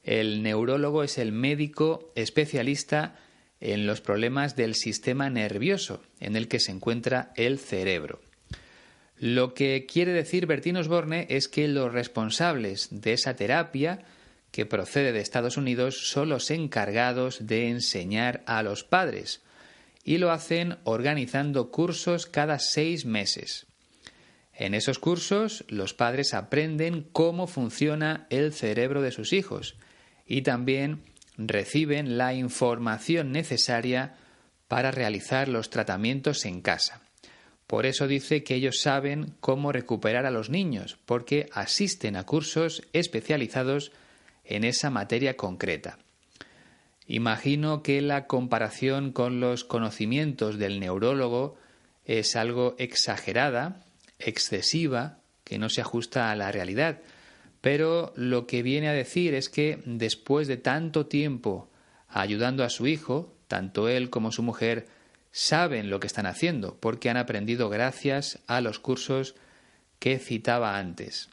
el 0.03 0.41
neurólogo 0.41 1.03
es 1.03 1.17
el 1.17 1.31
médico 1.31 2.11
especialista 2.15 3.15
en 3.59 3.85
los 3.85 4.01
problemas 4.01 4.55
del 4.55 4.73
sistema 4.75 5.29
nervioso 5.29 6.01
en 6.19 6.35
el 6.35 6.47
que 6.47 6.59
se 6.59 6.71
encuentra 6.71 7.31
el 7.35 7.59
cerebro. 7.59 8.19
Lo 9.21 9.53
que 9.53 9.85
quiere 9.85 10.13
decir 10.13 10.47
Bertín 10.47 10.77
Osborne 10.77 11.27
es 11.29 11.47
que 11.47 11.67
los 11.67 11.93
responsables 11.93 12.87
de 12.89 13.13
esa 13.13 13.35
terapia 13.35 13.99
que 14.49 14.65
procede 14.65 15.11
de 15.11 15.19
Estados 15.19 15.57
Unidos 15.57 16.09
son 16.09 16.29
los 16.29 16.49
encargados 16.49 17.45
de 17.45 17.69
enseñar 17.69 18.41
a 18.47 18.63
los 18.63 18.83
padres 18.83 19.43
y 20.03 20.17
lo 20.17 20.31
hacen 20.31 20.79
organizando 20.85 21.69
cursos 21.69 22.25
cada 22.25 22.57
seis 22.57 23.05
meses. 23.05 23.67
En 24.55 24.73
esos 24.73 24.97
cursos 24.97 25.65
los 25.67 25.93
padres 25.93 26.33
aprenden 26.33 27.07
cómo 27.11 27.45
funciona 27.45 28.25
el 28.31 28.53
cerebro 28.53 29.03
de 29.03 29.11
sus 29.11 29.33
hijos 29.33 29.75
y 30.25 30.41
también 30.41 31.03
reciben 31.37 32.17
la 32.17 32.33
información 32.33 33.31
necesaria 33.31 34.15
para 34.67 34.89
realizar 34.89 35.47
los 35.47 35.69
tratamientos 35.69 36.43
en 36.45 36.61
casa. 36.61 37.00
Por 37.71 37.85
eso 37.85 38.05
dice 38.05 38.43
que 38.43 38.55
ellos 38.55 38.81
saben 38.81 39.33
cómo 39.39 39.71
recuperar 39.71 40.25
a 40.25 40.29
los 40.29 40.49
niños, 40.49 40.97
porque 41.05 41.47
asisten 41.53 42.17
a 42.17 42.25
cursos 42.25 42.83
especializados 42.91 43.93
en 44.43 44.65
esa 44.65 44.89
materia 44.89 45.37
concreta. 45.37 45.97
Imagino 47.07 47.81
que 47.81 48.01
la 48.01 48.27
comparación 48.27 49.13
con 49.13 49.39
los 49.39 49.63
conocimientos 49.63 50.57
del 50.57 50.81
neurólogo 50.81 51.55
es 52.03 52.35
algo 52.35 52.75
exagerada, 52.77 53.85
excesiva 54.19 55.19
que 55.45 55.57
no 55.57 55.69
se 55.69 55.79
ajusta 55.79 56.29
a 56.29 56.35
la 56.35 56.51
realidad. 56.51 56.99
Pero 57.61 58.11
lo 58.17 58.47
que 58.47 58.63
viene 58.63 58.89
a 58.89 58.93
decir 58.93 59.33
es 59.33 59.47
que 59.47 59.81
después 59.85 60.49
de 60.49 60.57
tanto 60.57 61.05
tiempo 61.05 61.69
ayudando 62.09 62.65
a 62.65 62.69
su 62.69 62.87
hijo, 62.87 63.33
tanto 63.47 63.87
él 63.87 64.09
como 64.09 64.33
su 64.33 64.43
mujer 64.43 64.87
saben 65.31 65.89
lo 65.89 65.99
que 65.99 66.07
están 66.07 66.25
haciendo, 66.25 66.77
porque 66.79 67.09
han 67.09 67.17
aprendido 67.17 67.69
gracias 67.69 68.39
a 68.47 68.61
los 68.61 68.79
cursos 68.79 69.35
que 69.99 70.19
citaba 70.19 70.77
antes. 70.77 71.29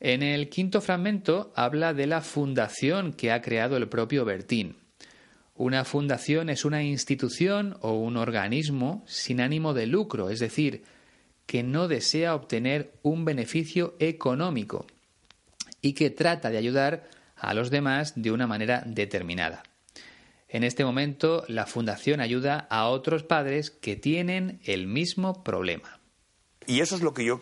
En 0.00 0.22
el 0.22 0.48
quinto 0.48 0.80
fragmento 0.80 1.52
habla 1.56 1.92
de 1.92 2.06
la 2.06 2.20
fundación 2.20 3.12
que 3.12 3.32
ha 3.32 3.42
creado 3.42 3.76
el 3.76 3.88
propio 3.88 4.24
Bertín. 4.24 4.76
Una 5.54 5.84
fundación 5.84 6.50
es 6.50 6.64
una 6.64 6.84
institución 6.84 7.76
o 7.80 7.94
un 7.94 8.16
organismo 8.16 9.02
sin 9.06 9.40
ánimo 9.40 9.74
de 9.74 9.86
lucro, 9.86 10.30
es 10.30 10.38
decir, 10.38 10.84
que 11.46 11.64
no 11.64 11.88
desea 11.88 12.34
obtener 12.34 12.92
un 13.02 13.24
beneficio 13.24 13.96
económico 13.98 14.86
y 15.82 15.94
que 15.94 16.10
trata 16.10 16.50
de 16.50 16.58
ayudar 16.58 17.08
a 17.36 17.54
los 17.54 17.70
demás 17.70 18.12
de 18.16 18.30
una 18.30 18.46
manera 18.46 18.82
determinada. 18.86 19.62
En 20.48 20.64
este 20.64 20.84
momento, 20.84 21.44
la 21.48 21.66
Fundación 21.66 22.20
ayuda 22.20 22.66
a 22.70 22.88
otros 22.88 23.22
padres 23.22 23.70
que 23.70 23.96
tienen 23.96 24.60
el 24.64 24.86
mismo 24.86 25.44
problema. 25.44 26.00
Y 26.66 26.80
eso 26.80 26.96
es 26.96 27.02
lo 27.02 27.12
que 27.12 27.24
yo, 27.24 27.40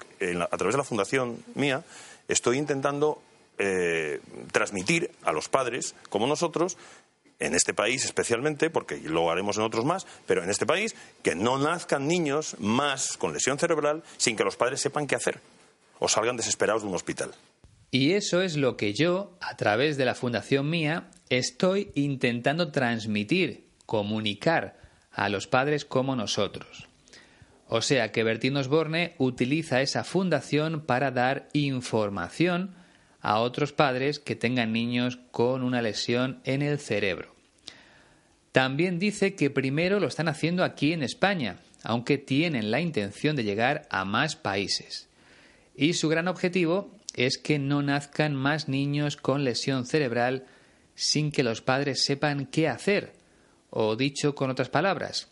a 0.51 0.57
través 0.57 0.75
de 0.75 0.79
la 0.79 0.85
Fundación 0.85 1.39
mía, 1.55 1.85
estoy 2.29 2.59
intentando 2.59 3.23
eh, 3.59 4.21
transmitir 4.53 5.11
a 5.23 5.33
los 5.33 5.49
padres, 5.49 5.95
como 6.09 6.27
nosotros, 6.27 6.77
en 7.39 7.55
este 7.55 7.75
país 7.75 8.05
especialmente, 8.05 8.71
porque 8.71 8.99
lo 8.99 9.31
haremos 9.31 9.57
en 9.57 9.65
otros 9.65 9.85
más, 9.85 10.07
pero 10.27 10.43
en 10.43 10.51
este 10.51 10.67
país, 10.67 10.95
que 11.23 11.35
no 11.35 11.59
nazcan 11.59 12.09
niños 12.09 12.57
más 12.59 13.17
con 13.17 13.33
lesión 13.33 13.59
cerebral 13.59 14.03
sin 14.17 14.37
que 14.37 14.45
los 14.45 14.57
padres 14.57 14.81
sepan 14.81 15.07
qué 15.07 15.15
hacer 15.15 15.41
o 15.99 16.09
salgan 16.09 16.37
desesperados 16.37 16.83
de 16.83 16.89
un 16.89 16.95
hospital. 16.95 17.33
Y 17.91 18.13
eso 18.13 18.43
es 18.43 18.57
lo 18.57 18.77
que 18.77 18.95
yo, 18.95 19.37
a 19.41 19.57
través 19.57 19.97
de 19.97 20.05
la 20.05 20.15
Fundación 20.15 20.69
Mía, 20.69 21.11
estoy 21.29 21.91
intentando 21.95 22.73
transmitir, 22.73 23.69
comunicar 23.87 24.79
a 25.13 25.29
los 25.29 25.47
padres 25.47 25.85
como 25.85 26.17
nosotros. 26.17 26.89
O 27.69 27.83
sea 27.83 28.13
que 28.13 28.23
Bertín 28.23 28.57
Osborne 28.57 29.15
utiliza 29.19 29.81
esa 29.81 30.05
fundación 30.05 30.83
para 30.83 31.11
dar 31.11 31.49
información 31.53 32.75
a 33.21 33.41
otros 33.41 33.73
padres 33.73 34.21
que 34.21 34.37
tengan 34.37 34.73
niños 34.73 35.19
con 35.33 35.65
una 35.65 35.83
lesión 35.83 36.41
en 36.45 36.63
el 36.63 36.79
cerebro. 36.79 37.35
También 38.53 38.99
dice 38.99 39.35
que 39.35 39.51
primero 39.51 39.99
lo 40.01 40.07
están 40.07 40.29
haciendo 40.29 40.63
aquí 40.65 40.93
en 40.93 41.03
España, 41.03 41.59
aunque 41.83 42.19
tienen 42.19 42.71
la 42.71 42.81
intención 42.81 43.37
de 43.37 43.45
llegar 43.45 43.87
a 43.91 44.05
más 44.05 44.37
países. 44.37 45.09
Y 45.75 45.95
su 45.95 46.09
gran 46.09 46.29
objetivo 46.29 46.91
es 47.17 47.39
que 47.39 47.59
no 47.59 47.83
nazcan 47.83 48.35
más 48.35 48.69
niños 48.69 49.17
con 49.17 49.43
lesión 49.43 49.87
cerebral 49.87 50.45
sin 50.95 51.33
que 51.33 51.43
los 51.43 51.63
padres 51.63 52.05
sepan 52.05 52.47
qué 52.47 52.69
hacer. 52.69 53.15
O 53.71 53.97
dicho 53.97 54.35
con 54.35 54.51
otras 54.51 54.69
palabras, 54.69 55.29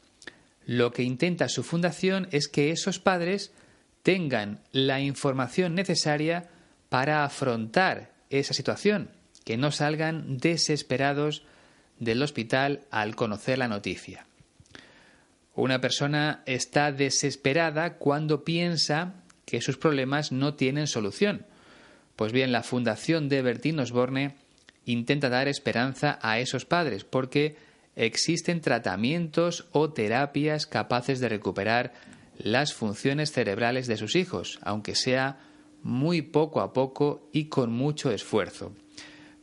lo 0.64 0.92
que 0.92 1.02
intenta 1.02 1.48
su 1.48 1.62
fundación 1.62 2.26
es 2.32 2.48
que 2.48 2.70
esos 2.70 2.98
padres 2.98 3.52
tengan 4.02 4.60
la 4.72 5.00
información 5.00 5.74
necesaria 5.74 6.48
para 6.88 7.24
afrontar 7.24 8.12
esa 8.30 8.54
situación, 8.54 9.10
que 9.44 9.56
no 9.56 9.70
salgan 9.70 10.38
desesperados 10.38 11.44
del 11.98 12.22
hospital 12.22 12.80
al 12.90 13.14
conocer 13.14 13.58
la 13.58 13.68
noticia. 13.68 14.26
Una 15.54 15.80
persona 15.80 16.42
está 16.46 16.92
desesperada 16.92 17.98
cuando 17.98 18.42
piensa 18.42 19.14
que 19.44 19.60
sus 19.60 19.76
problemas 19.76 20.32
no 20.32 20.54
tienen 20.54 20.86
solución 20.86 21.46
pues 22.16 22.32
bien, 22.32 22.52
la 22.52 22.62
Fundación 22.62 23.28
de 23.28 23.42
Bertín 23.42 23.80
Osborne 23.80 24.36
intenta 24.84 25.28
dar 25.28 25.48
esperanza 25.48 26.18
a 26.22 26.38
esos 26.38 26.64
padres 26.64 27.04
porque 27.04 27.56
existen 27.96 28.60
tratamientos 28.60 29.66
o 29.72 29.92
terapias 29.92 30.66
capaces 30.66 31.20
de 31.20 31.28
recuperar 31.28 31.92
las 32.38 32.74
funciones 32.74 33.32
cerebrales 33.32 33.86
de 33.86 33.96
sus 33.96 34.16
hijos, 34.16 34.58
aunque 34.62 34.94
sea 34.94 35.38
muy 35.82 36.22
poco 36.22 36.60
a 36.60 36.72
poco 36.72 37.28
y 37.32 37.46
con 37.46 37.72
mucho 37.72 38.10
esfuerzo. 38.10 38.72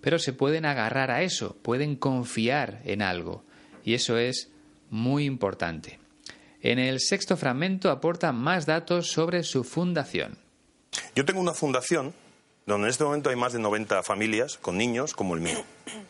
Pero 0.02 0.20
se 0.20 0.34
pueden 0.34 0.66
agarrar 0.66 1.12
a 1.12 1.22
eso, 1.22 1.56
pueden 1.62 1.96
confiar 1.96 2.82
en 2.86 3.02
algo, 3.02 3.44
y 3.86 3.94
eso 3.94 4.18
es 4.18 4.50
muy 4.90 5.26
importante. 5.26 6.00
En 6.62 6.80
el 6.80 7.00
sexto 7.00 7.38
fragmento 7.38 7.90
aporta 7.90 8.32
más 8.32 8.66
datos 8.66 9.08
sobre 9.12 9.44
su 9.44 9.64
fundación. 9.64 10.38
Yo 11.16 11.26
tengo 11.26 11.40
una 11.40 11.54
fundación 11.54 12.14
donde 12.65 12.88
en 12.88 12.91
este 12.91 13.04
momento 13.04 13.30
hay 13.30 13.36
más 13.36 13.54
de 13.54 13.60
90 13.60 14.04
familias 14.04 14.58
con 14.58 14.78
niños 14.78 15.13
como 15.13 15.36
el 15.36 15.41
mío. 15.41 15.63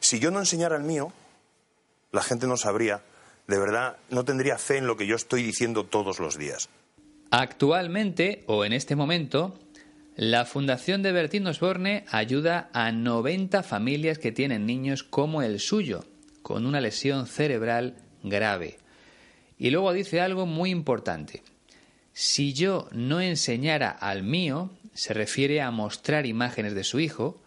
Si 0.00 0.18
yo 0.18 0.30
no 0.30 0.38
enseñara 0.38 0.76
el 0.76 0.82
mío, 0.82 1.14
la 2.12 2.22
gente 2.22 2.46
no 2.46 2.58
sabría, 2.58 3.00
de 3.46 3.58
verdad, 3.58 3.96
no 4.10 4.22
tendría 4.26 4.58
fe 4.58 4.76
en 4.76 4.86
lo 4.86 4.98
que 4.98 5.06
yo 5.06 5.16
estoy 5.16 5.42
diciendo 5.42 5.84
todos 5.84 6.20
los 6.20 6.36
días. 6.36 6.68
Actualmente, 7.30 8.44
o 8.46 8.66
en 8.66 8.74
este 8.74 8.96
momento, 8.96 9.58
la 10.16 10.44
Fundación 10.44 11.02
de 11.02 11.10
Bertín 11.10 11.46
Osborne 11.46 12.04
ayuda 12.10 12.70
a 12.72 12.92
90 12.92 13.62
familias 13.62 14.18
que 14.18 14.30
tienen 14.30 14.66
niños 14.66 15.02
como 15.02 15.42
el 15.42 15.58
suyo, 15.58 16.04
con 16.42 16.66
una 16.66 16.80
lesión 16.80 17.26
cerebral 17.26 17.96
grave. 18.22 18.76
Y 19.58 19.70
luego 19.70 19.92
dice 19.92 20.20
algo 20.20 20.46
muy 20.46 20.70
importante. 20.70 21.42
Si 22.12 22.52
yo 22.52 22.88
no 22.92 23.20
enseñara 23.20 23.90
al 23.90 24.22
mío, 24.22 24.70
se 24.94 25.12
refiere 25.12 25.60
a 25.60 25.70
mostrar 25.70 26.26
imágenes 26.26 26.74
de 26.74 26.84
su 26.84 27.00
hijo, 27.00 27.40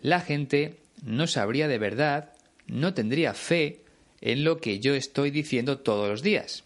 la 0.00 0.20
gente 0.20 0.76
no 1.02 1.26
sabría 1.26 1.68
de 1.68 1.78
verdad, 1.78 2.32
no 2.66 2.94
tendría 2.94 3.34
fe 3.34 3.80
en 4.20 4.44
lo 4.44 4.58
que 4.58 4.80
yo 4.80 4.94
estoy 4.94 5.30
diciendo 5.30 5.78
todos 5.78 6.08
los 6.08 6.22
días. 6.22 6.64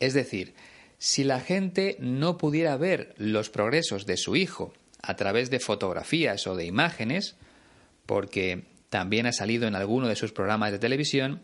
Es 0.00 0.14
decir, 0.14 0.54
si 0.98 1.24
la 1.24 1.40
gente 1.40 1.96
no 2.00 2.38
pudiera 2.38 2.76
ver 2.76 3.14
los 3.18 3.50
progresos 3.50 4.06
de 4.06 4.16
su 4.16 4.36
hijo 4.36 4.72
a 5.02 5.16
través 5.16 5.50
de 5.50 5.60
fotografías 5.60 6.46
o 6.46 6.56
de 6.56 6.66
imágenes, 6.66 7.36
porque 8.06 8.64
también 8.88 9.26
ha 9.26 9.32
salido 9.32 9.68
en 9.68 9.74
alguno 9.74 10.08
de 10.08 10.16
sus 10.16 10.32
programas 10.32 10.72
de 10.72 10.78
televisión, 10.78 11.40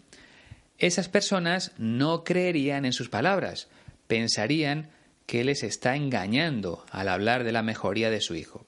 esas 0.78 1.08
personas 1.08 1.72
no 1.78 2.24
creerían 2.24 2.84
en 2.84 2.92
sus 2.92 3.08
palabras, 3.08 3.68
pensarían 4.06 4.90
que 5.26 5.44
les 5.44 5.62
está 5.62 5.96
engañando 5.96 6.84
al 6.90 7.08
hablar 7.08 7.44
de 7.44 7.52
la 7.52 7.62
mejoría 7.62 8.10
de 8.10 8.20
su 8.20 8.34
hijo. 8.34 8.66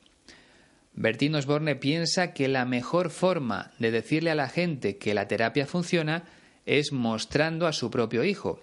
Bertín 0.94 1.34
Osborne 1.34 1.76
piensa 1.76 2.32
que 2.32 2.48
la 2.48 2.64
mejor 2.64 3.10
forma 3.10 3.72
de 3.78 3.90
decirle 3.90 4.30
a 4.30 4.34
la 4.34 4.48
gente 4.48 4.96
que 4.96 5.12
la 5.12 5.28
terapia 5.28 5.66
funciona 5.66 6.24
es 6.64 6.90
mostrando 6.92 7.66
a 7.66 7.72
su 7.72 7.90
propio 7.90 8.24
hijo, 8.24 8.60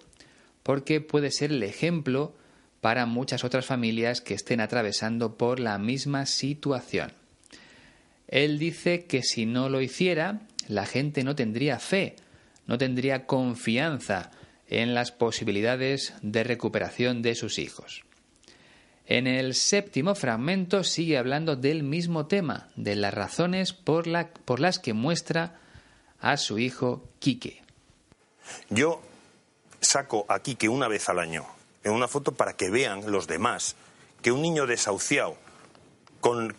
porque 0.62 1.00
puede 1.00 1.30
ser 1.30 1.52
el 1.52 1.62
ejemplo 1.62 2.34
para 2.80 3.06
muchas 3.06 3.44
otras 3.44 3.66
familias 3.66 4.20
que 4.20 4.34
estén 4.34 4.60
atravesando 4.60 5.38
por 5.38 5.60
la 5.60 5.78
misma 5.78 6.26
situación. 6.26 7.12
Él 8.26 8.58
dice 8.58 9.04
que 9.04 9.22
si 9.22 9.46
no 9.46 9.68
lo 9.68 9.80
hiciera, 9.80 10.40
la 10.68 10.86
gente 10.86 11.22
no 11.24 11.36
tendría 11.36 11.78
fe, 11.78 12.16
no 12.66 12.78
tendría 12.78 13.26
confianza, 13.26 14.30
en 14.68 14.94
las 14.94 15.12
posibilidades 15.12 16.14
de 16.22 16.44
recuperación 16.44 17.22
de 17.22 17.34
sus 17.34 17.58
hijos. 17.58 18.04
En 19.06 19.26
el 19.26 19.54
séptimo 19.54 20.14
fragmento 20.14 20.82
sigue 20.82 21.18
hablando 21.18 21.56
del 21.56 21.82
mismo 21.82 22.26
tema, 22.26 22.70
de 22.74 22.96
las 22.96 23.12
razones 23.12 23.74
por, 23.74 24.06
las 24.06 24.78
que 24.78 24.94
muestra 24.94 25.60
a 26.20 26.38
su 26.38 26.58
hijo 26.58 27.04
Quique. 27.18 27.62
Yo 28.70 29.02
saco 29.80 30.24
a 30.28 30.40
Quique 30.40 30.70
una 30.70 30.88
vez 30.88 31.08
al 31.10 31.18
año 31.18 31.44
en 31.82 31.92
una 31.92 32.08
foto 32.08 32.32
para 32.32 32.54
que 32.54 32.70
vean 32.70 33.10
los 33.10 33.26
demás 33.26 33.76
que 34.22 34.32
un 34.32 34.40
niño 34.40 34.66
desahuciado 34.66 35.36
con, 36.20 36.56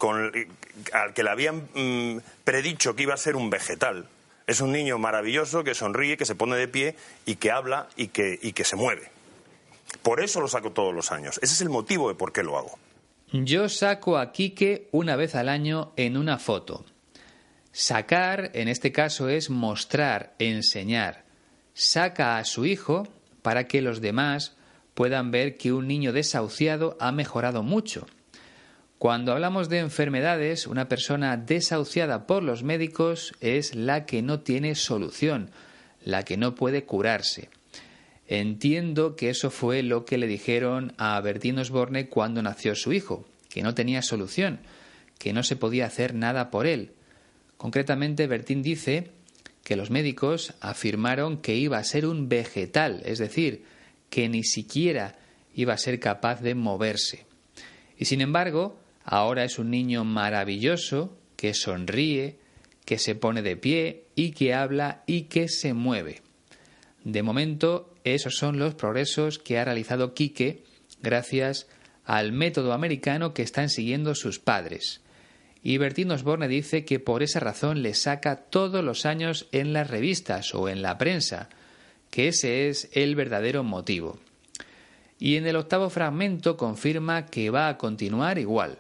al 0.93 1.13
que 1.15 1.23
le 1.23 1.29
habían 1.31 1.67
mm, 1.73 2.19
predicho 2.43 2.95
que 2.95 3.03
iba 3.03 3.15
a 3.15 3.17
ser 3.17 3.35
un 3.35 3.49
vegetal, 3.49 4.07
es 4.47 4.61
un 4.61 4.71
niño 4.71 4.97
maravilloso 4.97 5.63
que 5.63 5.73
sonríe, 5.73 6.17
que 6.17 6.25
se 6.25 6.35
pone 6.35 6.55
de 6.55 6.67
pie 6.67 6.95
y 7.25 7.35
que 7.35 7.51
habla 7.51 7.87
y 7.95 8.07
que, 8.07 8.39
y 8.41 8.53
que 8.53 8.63
se 8.63 8.75
mueve. 8.75 9.09
Por 10.01 10.21
eso 10.21 10.41
lo 10.41 10.47
saco 10.47 10.71
todos 10.71 10.93
los 10.93 11.11
años. 11.11 11.39
Ese 11.41 11.53
es 11.53 11.61
el 11.61 11.69
motivo 11.69 12.09
de 12.09 12.15
por 12.15 12.31
qué 12.31 12.43
lo 12.43 12.57
hago. 12.57 12.77
Yo 13.31 13.69
saco 13.69 14.17
a 14.17 14.31
Quique 14.31 14.87
una 14.91 15.15
vez 15.15 15.35
al 15.35 15.49
año 15.49 15.93
en 15.95 16.17
una 16.17 16.37
foto. 16.37 16.85
Sacar, 17.71 18.51
en 18.53 18.67
este 18.67 18.91
caso, 18.91 19.29
es 19.29 19.49
mostrar, 19.49 20.35
enseñar. 20.39 21.25
Saca 21.73 22.37
a 22.37 22.45
su 22.45 22.65
hijo 22.65 23.07
para 23.41 23.67
que 23.67 23.81
los 23.81 23.99
demás 23.99 24.55
puedan 24.93 25.31
ver 25.31 25.57
que 25.57 25.73
un 25.73 25.87
niño 25.87 26.13
desahuciado 26.13 26.95
ha 26.99 27.11
mejorado 27.11 27.63
mucho 27.63 28.07
cuando 28.97 29.33
hablamos 29.33 29.67
de 29.67 29.79
enfermedades, 29.79 30.67
una 30.67 30.87
persona 30.87 31.35
desahuciada 31.35 32.25
por 32.25 32.43
los 32.43 32.63
médicos 32.63 33.33
es 33.41 33.75
la 33.75 34.05
que 34.05 34.21
no 34.21 34.39
tiene 34.39 34.73
solución, 34.75 35.51
la 36.03 36.23
que 36.23 36.37
no 36.37 36.55
puede 36.55 36.85
curarse. 36.85 37.49
Entiendo 38.27 39.15
que 39.15 39.29
eso 39.29 39.51
fue 39.51 39.83
lo 39.83 40.05
que 40.05 40.17
le 40.17 40.27
dijeron 40.27 40.93
a 40.97 41.19
Bertín 41.19 41.59
Osborne 41.59 42.07
cuando 42.07 42.41
nació 42.41 42.73
su 42.73 42.93
hijo, 42.93 43.27
que 43.49 43.61
no 43.61 43.75
tenía 43.75 44.01
solución, 44.01 44.59
que 45.19 45.33
no 45.33 45.43
se 45.43 45.57
podía 45.57 45.85
hacer 45.85 46.15
nada 46.15 46.49
por 46.49 46.65
él. 46.65 46.93
Concretamente, 47.57 48.27
Bertín 48.27 48.63
dice 48.63 49.11
que 49.63 49.75
los 49.75 49.91
médicos 49.91 50.53
afirmaron 50.61 51.41
que 51.41 51.55
iba 51.55 51.77
a 51.77 51.83
ser 51.83 52.05
un 52.05 52.29
vegetal, 52.29 53.01
es 53.05 53.19
decir, 53.19 53.65
que 54.09 54.29
ni 54.29 54.43
siquiera 54.43 55.17
iba 55.53 55.73
a 55.73 55.77
ser 55.77 55.99
capaz 55.99 56.41
de 56.41 56.55
moverse. 56.55 57.25
Y 57.97 58.05
sin 58.05 58.21
embargo, 58.21 58.79
Ahora 59.05 59.43
es 59.43 59.59
un 59.59 59.69
niño 59.69 60.03
maravilloso 60.03 61.15
que 61.37 61.53
sonríe, 61.53 62.39
que 62.85 62.97
se 62.97 63.13
pone 63.13 63.43
de 63.43 63.55
pie 63.55 64.05
y 64.15 64.31
que 64.31 64.55
habla 64.55 65.03
y 65.05 65.23
que 65.23 65.47
se 65.47 65.73
mueve. 65.73 66.23
De 67.03 67.21
momento, 67.21 67.93
esos 68.03 68.35
son 68.35 68.57
los 68.57 68.73
progresos 68.73 69.37
que 69.37 69.59
ha 69.59 69.65
realizado 69.65 70.15
Quique 70.15 70.63
gracias 71.03 71.67
al 72.03 72.31
método 72.31 72.73
americano 72.73 73.33
que 73.35 73.43
están 73.43 73.69
siguiendo 73.69 74.15
sus 74.15 74.39
padres. 74.39 75.01
Y 75.61 75.77
Bertín 75.77 76.11
Osborne 76.11 76.47
dice 76.47 76.83
que 76.83 76.99
por 76.99 77.21
esa 77.21 77.39
razón 77.39 77.83
le 77.83 77.93
saca 77.93 78.37
todos 78.37 78.83
los 78.83 79.05
años 79.05 79.47
en 79.51 79.71
las 79.71 79.89
revistas 79.89 80.55
o 80.55 80.67
en 80.67 80.81
la 80.81 80.97
prensa, 80.97 81.49
que 82.09 82.27
ese 82.29 82.69
es 82.69 82.89
el 82.93 83.15
verdadero 83.15 83.63
motivo. 83.63 84.19
Y 85.19 85.35
en 85.35 85.45
el 85.45 85.55
octavo 85.55 85.91
fragmento 85.91 86.57
confirma 86.57 87.27
que 87.27 87.51
va 87.51 87.67
a 87.67 87.77
continuar 87.77 88.39
igual. 88.39 88.79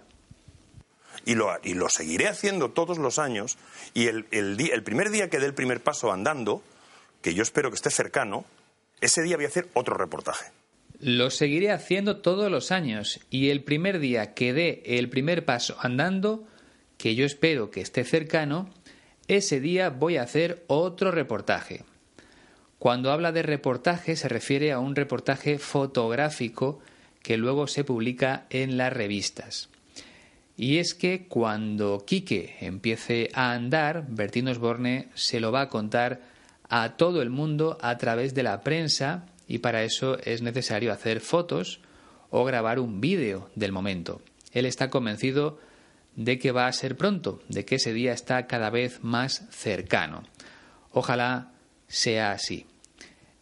Y 1.25 1.35
lo, 1.35 1.51
y 1.63 1.73
lo 1.73 1.89
seguiré 1.89 2.27
haciendo 2.27 2.71
todos 2.71 2.97
los 2.97 3.17
años. 3.17 3.57
Y 3.93 4.07
el, 4.07 4.25
el 4.31 4.83
primer 4.83 5.09
día 5.09 5.29
que 5.29 5.39
dé 5.39 5.47
el 5.47 5.53
primer 5.53 5.81
paso 5.81 6.11
andando, 6.11 6.61
que 7.21 7.33
yo 7.33 7.41
espero 7.41 7.71
que 7.71 7.75
esté 7.75 7.89
cercano, 7.89 8.45
ese 9.01 9.23
día 9.23 9.35
voy 9.35 9.45
a 9.45 9.49
hacer 9.49 9.67
otro 9.73 9.95
reportaje. 9.95 10.45
Lo 10.99 11.29
seguiré 11.29 11.71
haciendo 11.71 12.17
todos 12.17 12.49
los 12.49 12.71
años 12.71 13.19
y 13.29 13.49
el 13.49 13.63
primer 13.63 13.99
día 13.99 14.33
que 14.33 14.53
dé 14.53 14.81
el 14.85 15.09
primer 15.09 15.43
paso 15.43 15.75
andando, 15.79 16.47
que 16.97 17.15
yo 17.15 17.25
espero 17.25 17.69
que 17.69 17.81
esté 17.81 18.03
cercano, 18.03 18.69
ese 19.27 19.59
día 19.59 19.89
voy 19.89 20.17
a 20.17 20.23
hacer 20.23 20.63
otro 20.67 21.11
reportaje. 21.11 21.83
Cuando 22.79 23.11
habla 23.11 23.31
de 23.31 23.41
reportaje 23.41 24.15
se 24.15 24.29
refiere 24.29 24.71
a 24.71 24.79
un 24.79 24.95
reportaje 24.95 25.57
fotográfico 25.57 26.79
que 27.21 27.37
luego 27.37 27.67
se 27.67 27.83
publica 27.83 28.45
en 28.49 28.77
las 28.77 28.93
revistas. 28.93 29.69
Y 30.57 30.77
es 30.77 30.93
que 30.93 31.27
cuando 31.27 32.05
Quique 32.05 32.55
empiece 32.61 33.29
a 33.33 33.51
andar, 33.51 34.05
Bertín 34.07 34.47
Osborne 34.47 35.09
se 35.13 35.39
lo 35.39 35.51
va 35.51 35.61
a 35.61 35.69
contar 35.69 36.21
a 36.69 36.95
todo 36.95 37.21
el 37.21 37.29
mundo 37.29 37.77
a 37.81 37.97
través 37.97 38.33
de 38.33 38.43
la 38.43 38.61
prensa 38.61 39.25
y 39.47 39.59
para 39.59 39.83
eso 39.83 40.17
es 40.19 40.41
necesario 40.41 40.93
hacer 40.93 41.19
fotos 41.19 41.81
o 42.29 42.45
grabar 42.45 42.79
un 42.79 43.01
vídeo 43.01 43.49
del 43.55 43.71
momento. 43.71 44.21
Él 44.51 44.65
está 44.65 44.89
convencido 44.89 45.59
de 46.15 46.39
que 46.39 46.51
va 46.51 46.67
a 46.67 46.73
ser 46.73 46.95
pronto, 46.95 47.41
de 47.49 47.65
que 47.65 47.75
ese 47.75 47.93
día 47.93 48.13
está 48.13 48.47
cada 48.47 48.69
vez 48.69 49.03
más 49.03 49.43
cercano. 49.51 50.23
Ojalá 50.91 51.51
sea 51.87 52.31
así. 52.31 52.65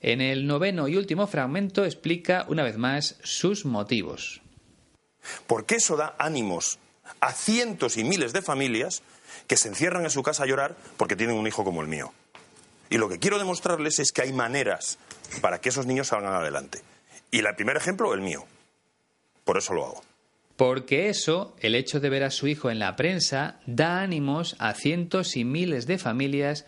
En 0.02 0.20
el 0.20 0.48
noveno 0.48 0.88
y 0.88 0.98
último 0.98 1.28
fragmento 1.28 1.86
explica 1.86 2.46
una 2.50 2.64
vez 2.64 2.78
más 2.78 3.18
sus 3.24 3.66
motivos. 3.66 4.42
Porque 5.48 5.76
eso 5.76 5.96
da 5.96 6.16
ánimos 6.18 6.80
a 7.20 7.34
cientos 7.34 7.98
y 7.98 8.04
miles 8.04 8.34
de 8.34 8.42
familias 8.42 9.04
que 9.48 9.58
se 9.58 9.70
encierran 9.70 10.04
en 10.04 10.10
su 10.10 10.24
casa 10.24 10.44
a 10.44 10.48
llorar 10.48 10.76
porque 10.98 11.16
tienen 11.16 11.36
un 11.36 11.48
hijo 11.48 11.64
como 11.64 11.82
el 11.82 11.88
mío. 11.88 12.14
Y 12.90 12.98
lo 12.98 13.10
que 13.10 13.20
quiero 13.20 13.40
demostrarles 13.40 14.00
es 14.00 14.12
que 14.12 14.22
hay 14.22 14.34
maneras 14.34 15.00
para 15.42 15.60
que 15.60 15.70
esos 15.70 15.86
niños 15.86 16.08
salgan 16.08 16.34
adelante. 16.34 16.82
Y 17.32 17.40
el 17.40 17.56
primer 17.56 17.78
ejemplo, 17.78 18.14
el 18.14 18.22
mío. 18.22 18.46
Por 19.44 19.58
eso 19.58 19.74
lo 19.74 19.86
hago. 19.86 20.04
Porque 20.56 21.10
eso, 21.10 21.56
el 21.60 21.74
hecho 21.74 22.00
de 22.00 22.10
ver 22.10 22.24
a 22.24 22.30
su 22.30 22.48
hijo 22.48 22.70
en 22.70 22.78
la 22.78 22.96
prensa, 22.96 23.60
da 23.66 24.02
ánimos 24.02 24.56
a 24.60 24.74
cientos 24.74 25.36
y 25.36 25.44
miles 25.44 25.88
de 25.88 25.98
familias 25.98 26.66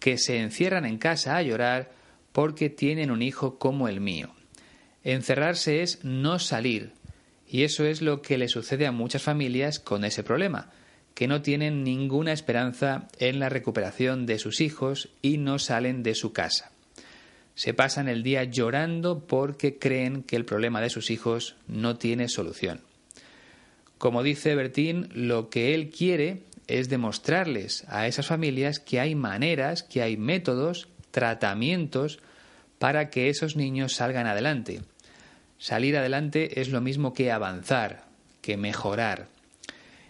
que 0.00 0.18
se 0.18 0.40
encierran 0.40 0.84
en 0.84 0.98
casa 0.98 1.36
a 1.36 1.42
llorar 1.42 1.92
porque 2.32 2.70
tienen 2.70 3.10
un 3.10 3.22
hijo 3.22 3.58
como 3.58 3.88
el 3.88 4.00
mío. 4.00 4.34
Encerrarse 5.04 5.82
es 5.82 6.04
no 6.04 6.38
salir, 6.38 6.92
y 7.48 7.62
eso 7.62 7.84
es 7.84 8.02
lo 8.02 8.22
que 8.22 8.38
le 8.38 8.48
sucede 8.48 8.86
a 8.86 8.92
muchas 8.92 9.22
familias 9.22 9.80
con 9.80 10.04
ese 10.04 10.22
problema 10.22 10.70
que 11.18 11.26
no 11.26 11.42
tienen 11.42 11.82
ninguna 11.82 12.32
esperanza 12.32 13.08
en 13.18 13.40
la 13.40 13.48
recuperación 13.48 14.24
de 14.24 14.38
sus 14.38 14.60
hijos 14.60 15.08
y 15.20 15.38
no 15.38 15.58
salen 15.58 16.04
de 16.04 16.14
su 16.14 16.32
casa. 16.32 16.70
Se 17.56 17.74
pasan 17.74 18.06
el 18.06 18.22
día 18.22 18.44
llorando 18.44 19.26
porque 19.26 19.80
creen 19.80 20.22
que 20.22 20.36
el 20.36 20.44
problema 20.44 20.80
de 20.80 20.90
sus 20.90 21.10
hijos 21.10 21.56
no 21.66 21.96
tiene 21.96 22.28
solución. 22.28 22.82
Como 23.98 24.22
dice 24.22 24.54
Bertín, 24.54 25.08
lo 25.12 25.50
que 25.50 25.74
él 25.74 25.90
quiere 25.90 26.44
es 26.68 26.88
demostrarles 26.88 27.84
a 27.88 28.06
esas 28.06 28.28
familias 28.28 28.78
que 28.78 29.00
hay 29.00 29.16
maneras, 29.16 29.82
que 29.82 30.02
hay 30.02 30.16
métodos, 30.16 30.86
tratamientos 31.10 32.20
para 32.78 33.10
que 33.10 33.28
esos 33.28 33.56
niños 33.56 33.94
salgan 33.94 34.28
adelante. 34.28 34.82
Salir 35.58 35.96
adelante 35.96 36.60
es 36.60 36.68
lo 36.68 36.80
mismo 36.80 37.12
que 37.12 37.32
avanzar, 37.32 38.04
que 38.40 38.56
mejorar. 38.56 39.26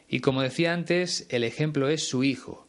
Y 0.09 0.21
como 0.21 0.43
decía 0.43 0.73
antes, 0.73 1.27
el 1.31 1.43
ejemplo 1.43 1.89
es 1.89 2.07
su 2.09 2.23
hijo. 2.23 2.67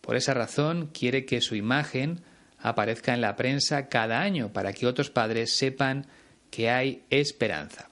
Por 0.00 0.16
esa 0.16 0.34
razón 0.34 0.90
quiere 0.92 1.24
que 1.24 1.40
su 1.40 1.54
imagen 1.54 2.20
aparezca 2.58 3.12
en 3.14 3.20
la 3.20 3.36
prensa 3.36 3.88
cada 3.88 4.20
año 4.20 4.52
para 4.52 4.72
que 4.72 4.86
otros 4.86 5.10
padres 5.10 5.54
sepan 5.54 6.06
que 6.50 6.70
hay 6.70 7.02
esperanza. 7.10 7.88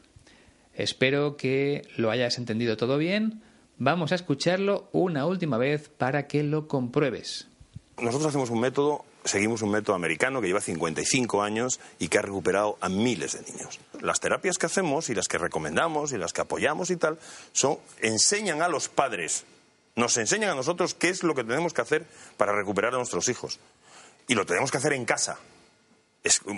Espero 0.75 1.37
que 1.37 1.83
lo 1.97 2.11
hayas 2.11 2.39
entendido 2.39 2.77
todo 2.77 2.97
bien. 2.97 3.43
Vamos 3.77 4.13
a 4.13 4.15
escucharlo 4.15 4.89
una 4.93 5.27
última 5.27 5.59
vez 5.59 5.89
para 5.89 6.27
que 6.27 6.43
lo 6.43 6.69
compruebes. 6.69 7.49
Nosotros 8.01 8.29
hacemos 8.29 8.51
un 8.51 8.61
método 8.61 9.05
seguimos 9.25 9.63
un 9.63 9.71
método 9.71 9.97
americano 9.97 10.41
que 10.41 10.47
lleva 10.47 10.61
55 10.61 11.43
años 11.43 11.81
y 11.99 12.09
que 12.09 12.19
ha 12.19 12.23
recuperado 12.23 12.79
a 12.81 12.89
miles 12.89 13.33
de 13.33 13.53
niños. 13.53 13.81
Las 14.01 14.21
terapias 14.21 14.59
que 14.59 14.67
hacemos 14.67 15.11
y 15.11 15.15
las 15.15 15.29
que 15.29 15.39
recomendamos 15.39 16.13
y 16.13 16.19
las 16.19 16.33
que 16.33 16.41
apoyamos 16.41 16.91
y 16.91 16.97
tal 16.97 17.19
son 17.53 17.79
enseñan 18.01 18.63
a 18.63 18.69
los 18.69 18.89
padres, 18.89 19.45
nos 19.97 20.17
enseñan 20.17 20.51
a 20.51 20.55
nosotros 20.55 20.95
qué 20.95 21.09
es 21.09 21.23
lo 21.23 21.35
que 21.35 21.45
tenemos 21.45 21.75
que 21.75 21.83
hacer 21.83 22.07
para 22.37 22.53
recuperar 22.53 22.95
a 22.95 22.99
nuestros 22.99 23.29
hijos. 23.29 23.59
Y 24.29 24.35
lo 24.35 24.47
tenemos 24.47 24.71
que 24.71 24.79
hacer 24.79 24.93
en 24.93 25.05
casa. 25.05 25.39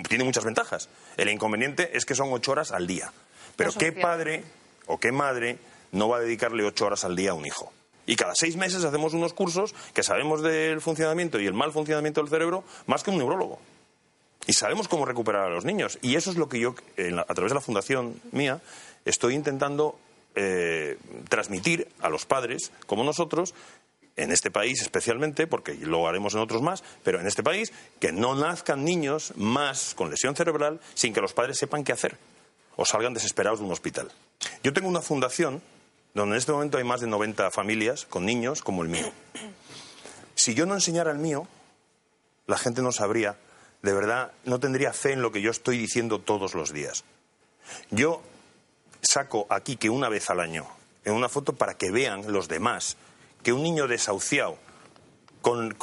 tiene 0.07 0.23
muchas 0.23 0.43
ventajas. 0.43 0.89
El 1.17 1.29
inconveniente 1.29 1.97
es 1.97 2.05
que 2.05 2.15
son 2.15 2.31
ocho 2.31 2.51
horas 2.51 2.71
al 2.71 2.87
día. 2.87 3.11
Pero 3.55 3.71
¿qué 3.73 3.91
padre 3.91 4.43
o 4.87 4.99
qué 4.99 5.11
madre 5.11 5.57
no 5.91 6.09
va 6.09 6.17
a 6.17 6.21
dedicarle 6.21 6.63
ocho 6.63 6.85
horas 6.85 7.03
al 7.03 7.15
día 7.15 7.31
a 7.31 7.33
un 7.33 7.45
hijo? 7.45 7.73
Y 8.05 8.15
cada 8.15 8.33
seis 8.35 8.55
meses 8.57 8.83
hacemos 8.83 9.13
unos 9.13 9.33
cursos 9.33 9.73
que 9.93 10.03
sabemos 10.03 10.41
del 10.41 10.81
funcionamiento 10.81 11.39
y 11.39 11.47
el 11.47 11.53
mal 11.53 11.71
funcionamiento 11.71 12.21
del 12.21 12.29
cerebro 12.29 12.63
más 12.85 13.03
que 13.03 13.11
un 13.11 13.17
neurólogo. 13.17 13.59
Y 14.45 14.53
sabemos 14.53 14.87
cómo 14.87 15.05
recuperar 15.05 15.45
a 15.45 15.49
los 15.49 15.63
niños. 15.63 15.97
Y 16.01 16.15
eso 16.15 16.29
es 16.29 16.37
lo 16.37 16.49
que 16.49 16.59
yo, 16.59 16.75
a 17.27 17.33
través 17.33 17.51
de 17.51 17.55
la 17.55 17.61
fundación 17.61 18.19
mía, 18.31 18.61
estoy 19.05 19.35
intentando 19.35 19.97
eh, 20.35 20.97
transmitir 21.29 21.87
a 22.01 22.09
los 22.09 22.25
padres, 22.25 22.71
como 22.87 23.03
nosotros, 23.03 23.53
en 24.15 24.31
este 24.31 24.51
país 24.51 24.81
especialmente, 24.81 25.47
porque 25.47 25.73
lo 25.75 26.07
haremos 26.07 26.33
en 26.33 26.41
otros 26.41 26.61
más, 26.61 26.83
pero 27.03 27.19
en 27.19 27.27
este 27.27 27.43
país, 27.43 27.71
que 27.99 28.11
no 28.11 28.35
nazcan 28.35 28.83
niños 28.83 29.33
más 29.35 29.95
con 29.95 30.09
lesión 30.09 30.35
cerebral 30.35 30.79
sin 30.93 31.13
que 31.13 31.21
los 31.21 31.33
padres 31.33 31.57
sepan 31.57 31.83
qué 31.83 31.93
hacer 31.93 32.17
o 32.75 32.85
salgan 32.85 33.13
desesperados 33.13 33.59
de 33.59 33.65
un 33.65 33.71
hospital. 33.71 34.11
Yo 34.63 34.73
tengo 34.73 34.87
una 34.87 35.01
fundación 35.01 35.61
donde 36.13 36.35
en 36.35 36.39
este 36.39 36.51
momento 36.51 36.77
hay 36.77 36.83
más 36.83 37.01
de 37.01 37.07
90 37.07 37.51
familias 37.51 38.05
con 38.05 38.25
niños 38.25 38.61
como 38.61 38.83
el 38.83 38.89
mío. 38.89 39.11
Si 40.35 40.55
yo 40.55 40.65
no 40.65 40.73
enseñara 40.73 41.11
el 41.11 41.19
mío, 41.19 41.47
la 42.47 42.57
gente 42.57 42.81
no 42.81 42.91
sabría, 42.91 43.37
de 43.83 43.93
verdad, 43.93 44.31
no 44.45 44.59
tendría 44.59 44.91
fe 44.91 45.13
en 45.13 45.21
lo 45.21 45.31
que 45.31 45.41
yo 45.41 45.51
estoy 45.51 45.77
diciendo 45.77 46.19
todos 46.19 46.55
los 46.55 46.73
días. 46.73 47.03
Yo 47.91 48.23
saco 49.01 49.45
aquí 49.49 49.77
que 49.77 49.91
una 49.91 50.09
vez 50.09 50.31
al 50.31 50.39
año, 50.39 50.67
en 51.05 51.13
una 51.13 51.29
foto 51.29 51.53
para 51.53 51.75
que 51.75 51.91
vean 51.91 52.31
los 52.33 52.47
demás, 52.47 52.97
que 53.43 53.53
un 53.53 53.61
niño 53.61 53.87
desahuciado, 53.87 54.57
con, 55.41 55.75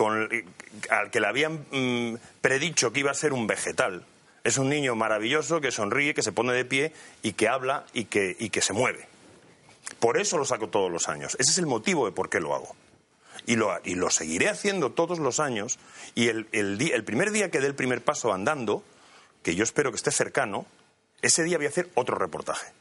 al 0.91 1.11
que 1.11 1.21
le 1.21 1.27
habían 1.27 1.67
mm, 1.71 2.17
predicho 2.41 2.93
que 2.93 3.01
iba 3.01 3.13
a 3.13 3.15
ser 3.15 3.33
un 3.33 3.47
vegetal, 3.47 4.05
es 4.43 4.57
un 4.57 4.69
niño 4.69 4.97
maravilloso 4.97 5.61
que 5.61 5.71
sonríe, 5.71 6.15
que 6.15 6.23
se 6.23 6.33
pone 6.33 6.55
de 6.55 6.65
pie 6.65 6.93
y 7.23 7.33
que 7.33 7.49
habla 7.49 7.85
y 7.93 8.07
que, 8.07 8.37
y 8.39 8.51
que 8.51 8.63
se 8.63 8.73
mueve. 8.73 9.10
Por 9.99 10.19
eso 10.19 10.39
lo 10.39 10.45
saco 10.45 10.69
todos 10.69 10.91
los 10.91 11.09
años. 11.09 11.37
Ese 11.39 11.51
es 11.51 11.59
el 11.59 11.67
motivo 11.67 12.07
de 12.07 12.13
por 12.13 12.31
qué 12.31 12.41
lo 12.41 12.55
hago. 12.55 12.75
Y 13.47 13.57
lo, 13.57 13.79
y 13.85 13.95
lo 13.95 14.11
seguiré 14.11 14.49
haciendo 14.49 14.93
todos 14.93 15.19
los 15.19 15.41
años. 15.41 15.79
Y 16.15 16.29
el, 16.29 16.47
el 16.53 17.05
primer 17.05 17.31
día 17.31 17.51
que 17.51 17.61
dé 17.61 17.67
el 17.67 17.75
primer 17.75 18.03
paso 18.03 18.33
andando, 18.33 18.83
que 19.43 19.55
yo 19.55 19.65
espero 19.65 19.91
que 19.91 19.97
esté 19.97 20.11
cercano, 20.11 20.67
ese 21.23 21.43
día 21.43 21.57
voy 21.57 21.67
a 21.67 21.71
hacer 21.71 21.91
otro 21.95 22.17
reportaje. 22.17 22.73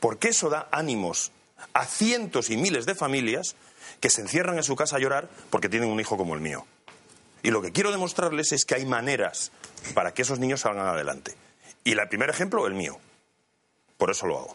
Porque 0.00 0.28
eso 0.28 0.50
da 0.50 0.68
ánimos 0.70 1.32
a 1.72 1.86
cientos 1.86 2.50
y 2.50 2.56
miles 2.56 2.86
de 2.86 2.94
familias 2.94 3.56
que 4.00 4.10
se 4.10 4.20
encierran 4.20 4.56
en 4.56 4.62
su 4.62 4.76
casa 4.76 4.96
a 4.96 5.00
llorar 5.00 5.28
porque 5.50 5.68
tienen 5.68 5.88
un 5.88 6.00
hijo 6.00 6.16
como 6.16 6.34
el 6.34 6.40
mío. 6.40 6.66
Y 7.42 7.50
lo 7.50 7.62
que 7.62 7.72
quiero 7.72 7.90
demostrarles 7.90 8.52
es 8.52 8.64
que 8.64 8.74
hay 8.74 8.86
maneras 8.86 9.52
para 9.92 10.14
que 10.14 10.22
esos 10.22 10.38
niños 10.38 10.62
salgan 10.62 10.86
adelante. 10.86 11.34
Y 11.84 11.92
el 11.92 12.08
primer 12.08 12.30
ejemplo, 12.30 12.66
el 12.66 12.74
mío. 12.74 12.98
Por 13.98 14.10
eso 14.10 14.26
lo 14.26 14.38
hago. 14.38 14.54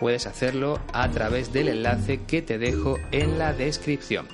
puedes 0.00 0.26
hacerlo 0.26 0.80
a 0.92 1.08
través 1.10 1.52
del 1.52 1.68
enlace 1.68 2.22
que 2.26 2.42
te 2.42 2.58
dejo 2.58 2.98
en 3.12 3.38
la 3.38 3.52
descripción. 3.52 4.26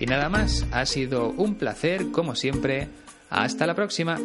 Y 0.00 0.06
nada 0.06 0.28
más, 0.28 0.66
ha 0.72 0.84
sido 0.84 1.28
un 1.28 1.54
placer 1.54 2.10
como 2.10 2.34
siempre. 2.34 2.88
Hasta 3.30 3.66
la 3.66 3.76
próxima. 3.76 4.18